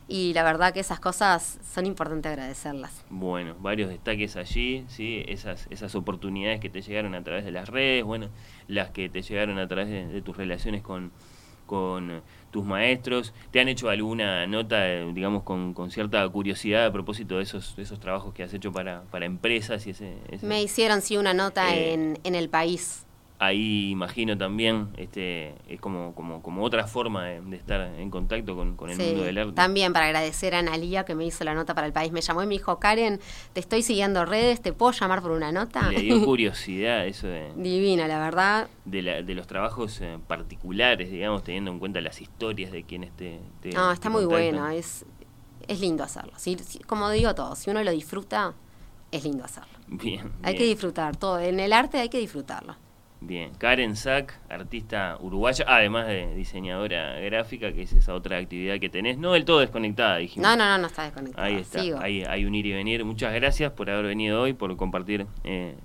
y 0.08 0.34
la 0.34 0.44
verdad 0.44 0.74
que 0.74 0.80
esas 0.80 1.00
cosas 1.00 1.60
son 1.74 1.86
importantes 1.86 2.32
agradecerlas. 2.32 3.04
Bueno, 3.10 3.56
varios 3.60 3.90
destaques 3.90 4.36
allí, 4.38 4.86
sí, 4.88 5.24
esas, 5.28 5.68
esas 5.70 5.96
oportunidades 5.96 6.60
que 6.60 6.70
te 6.70 6.82
llegaron 6.82 7.14
a 7.16 7.24
través 7.24 7.44
de 7.44 7.52
las 7.52 7.68
redes, 7.68 8.04
bueno, 8.04 8.30
las 8.68 8.92
que 8.92 9.10
te 9.10 9.22
llegaron 9.22 9.60
a 9.60 9.68
través 9.68 9.90
de, 9.90 10.22
tus 10.22 10.38
relaciones 10.38 10.82
con, 10.82 11.12
con 11.66 12.22
tus 12.52 12.64
maestros. 12.64 13.34
¿Te 13.52 13.60
han 13.60 13.68
hecho 13.68 13.90
alguna 13.90 14.48
nota, 14.48 14.90
eh, 14.90 15.12
digamos, 15.14 15.44
con, 15.44 15.74
con, 15.74 15.92
cierta 15.92 16.28
curiosidad 16.30 16.86
a 16.86 16.92
propósito 16.92 17.38
de 17.38 17.44
esos, 17.44 17.78
esos 17.78 18.00
trabajos 18.00 18.34
que 18.34 18.44
has 18.44 18.54
hecho 18.54 18.72
para, 18.72 19.04
para 19.12 19.26
empresas? 19.26 19.86
y 19.88 19.90
ese, 19.90 20.18
Me 20.42 20.64
hicieron, 20.64 21.02
sí, 21.02 21.18
una 21.18 21.34
nota 21.34 21.76
eh, 21.76 21.94
en, 21.94 22.20
en 22.24 22.36
El 22.36 22.50
País 22.50 23.07
ahí 23.40 23.92
imagino 23.92 24.38
también 24.38 24.90
este 24.98 25.54
es 25.68 25.80
como 25.80 26.16
como 26.16 26.42
como 26.42 26.64
otra 26.64 26.88
forma 26.88 27.26
de, 27.26 27.56
estar 27.56 27.82
en 27.82 28.10
contacto 28.10 28.56
con, 28.56 28.90
el 28.90 28.98
mundo 28.98 29.24
del 29.24 29.38
arte. 29.38 29.54
también 29.54 29.94
para 29.94 30.08
agradecer 30.08 30.56
a 30.56 30.60
Analia 30.60 31.06
que 31.06 31.14
me 31.14 31.26
hizo 31.26 31.44
la 31.44 31.54
nota 31.54 31.76
para 31.76 31.86
el 31.88 31.94
país. 31.94 32.12
Me 32.12 32.22
llamó 32.22 32.42
y 32.44 32.48
me 32.48 32.56
dijo 32.56 32.80
Karen 32.80 33.20
te 33.54 33.60
estoy 33.60 33.84
siguiendo 33.84 34.26
redes 34.26 34.62
te 34.62 34.74
puedo 34.74 34.92
llamar 34.92 35.22
por 35.22 35.32
una 35.32 35.52
nota 35.52 35.92
le 35.92 36.02
dio 36.02 36.24
curiosidad 36.24 37.06
eso 37.06 37.28
de 37.28 37.52
divina 37.56 38.08
la 38.08 38.20
verdad. 38.20 38.68
de, 38.86 39.02
la, 39.02 39.22
de 39.22 39.36
los 39.36 39.46
trabajos 39.46 40.02
eh, 40.02 40.18
particulares 40.28 41.12
digamos 41.12 41.44
teniendo 41.44 41.72
en 41.72 41.80
cuenta 41.80 42.02
las 42.02 42.22
historias 42.22 42.72
de 42.72 42.84
quienes 42.84 43.12
te, 43.16 43.40
no 43.74 43.92
está 43.92 44.10
muy 44.10 44.26
bueno 44.26 44.68
es 44.70 45.06
es 45.68 45.82
lindo 45.82 46.04
hacerlo. 46.04 46.32
Como 46.86 47.10
digo 47.10 47.36
todo 47.36 47.56
si 47.56 47.70
uno 47.70 47.84
lo 47.84 47.92
disfruta 47.92 48.54
es 49.12 49.24
lindo 49.24 49.44
hacerlo. 49.44 49.78
Bien 49.88 50.32
hay 50.42 50.56
que 50.56 50.64
disfrutar 50.64 51.18
todo. 51.18 51.40
En 51.40 51.60
el 51.60 51.74
arte 51.74 52.00
hay 52.00 52.10
que 52.10 52.20
disfrutarlo 52.20 52.76
Bien, 53.20 53.52
Karen 53.56 53.96
Sack, 53.96 54.40
artista 54.50 55.18
uruguaya, 55.20 55.66
además 55.68 56.08
de 56.08 56.36
diseñadora 56.36 57.20
gráfica, 57.20 57.74
que 57.74 57.82
es 57.82 57.94
esa 57.94 58.14
otra 58.14 58.38
actividad 58.38 58.80
que 58.80 58.90
tenés, 58.90 59.18
no 59.18 59.34
del 59.34 59.44
todo 59.44 59.60
desconectada, 59.60 60.18
dijimos. 60.18 60.48
No, 60.48 60.56
no, 60.56 60.66
no, 60.66 60.78
no 60.78 60.88
está 60.88 61.04
desconectada. 61.04 61.48
Ahí 61.48 61.56
está, 61.56 61.82
Ahí, 62.02 62.24
hay 62.24 62.46
un 62.46 62.54
ir 62.54 62.68
y 62.68 62.74
venir. 62.74 63.04
Muchas 63.06 63.34
gracias 63.34 63.72
por 63.72 63.90
haber 63.90 64.06
venido 64.06 64.42
hoy, 64.42 64.54
por 64.54 64.76
compartir 64.78 65.26
eh, 65.44 65.76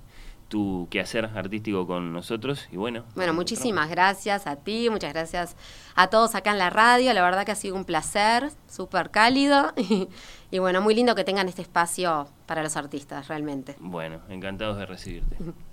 tu 0.47 0.87
quehacer 0.91 1.31
artístico 1.33 1.87
con 1.87 2.13
nosotros 2.13 2.69
y 2.71 2.77
bueno. 2.77 3.03
Bueno, 3.15 3.33
muchísimas 3.33 3.89
gracias 3.89 4.45
a 4.45 4.55
ti, 4.55 4.89
muchas 4.91 5.11
gracias 5.11 5.55
a 5.95 6.07
todos 6.11 6.35
acá 6.35 6.51
en 6.51 6.59
la 6.59 6.69
radio, 6.69 7.11
la 7.13 7.23
verdad 7.23 7.43
que 7.45 7.51
ha 7.51 7.55
sido 7.55 7.75
un 7.75 7.85
placer, 7.85 8.51
súper 8.69 9.09
cálido 9.09 9.73
y, 9.75 10.07
y 10.51 10.59
bueno, 10.59 10.81
muy 10.81 10.93
lindo 10.93 11.15
que 11.15 11.23
tengan 11.23 11.49
este 11.49 11.63
espacio 11.63 12.27
para 12.45 12.61
los 12.61 12.77
artistas, 12.77 13.27
realmente. 13.27 13.75
Bueno, 13.79 14.19
encantados 14.29 14.77
de 14.77 14.85
recibirte. 14.85 15.37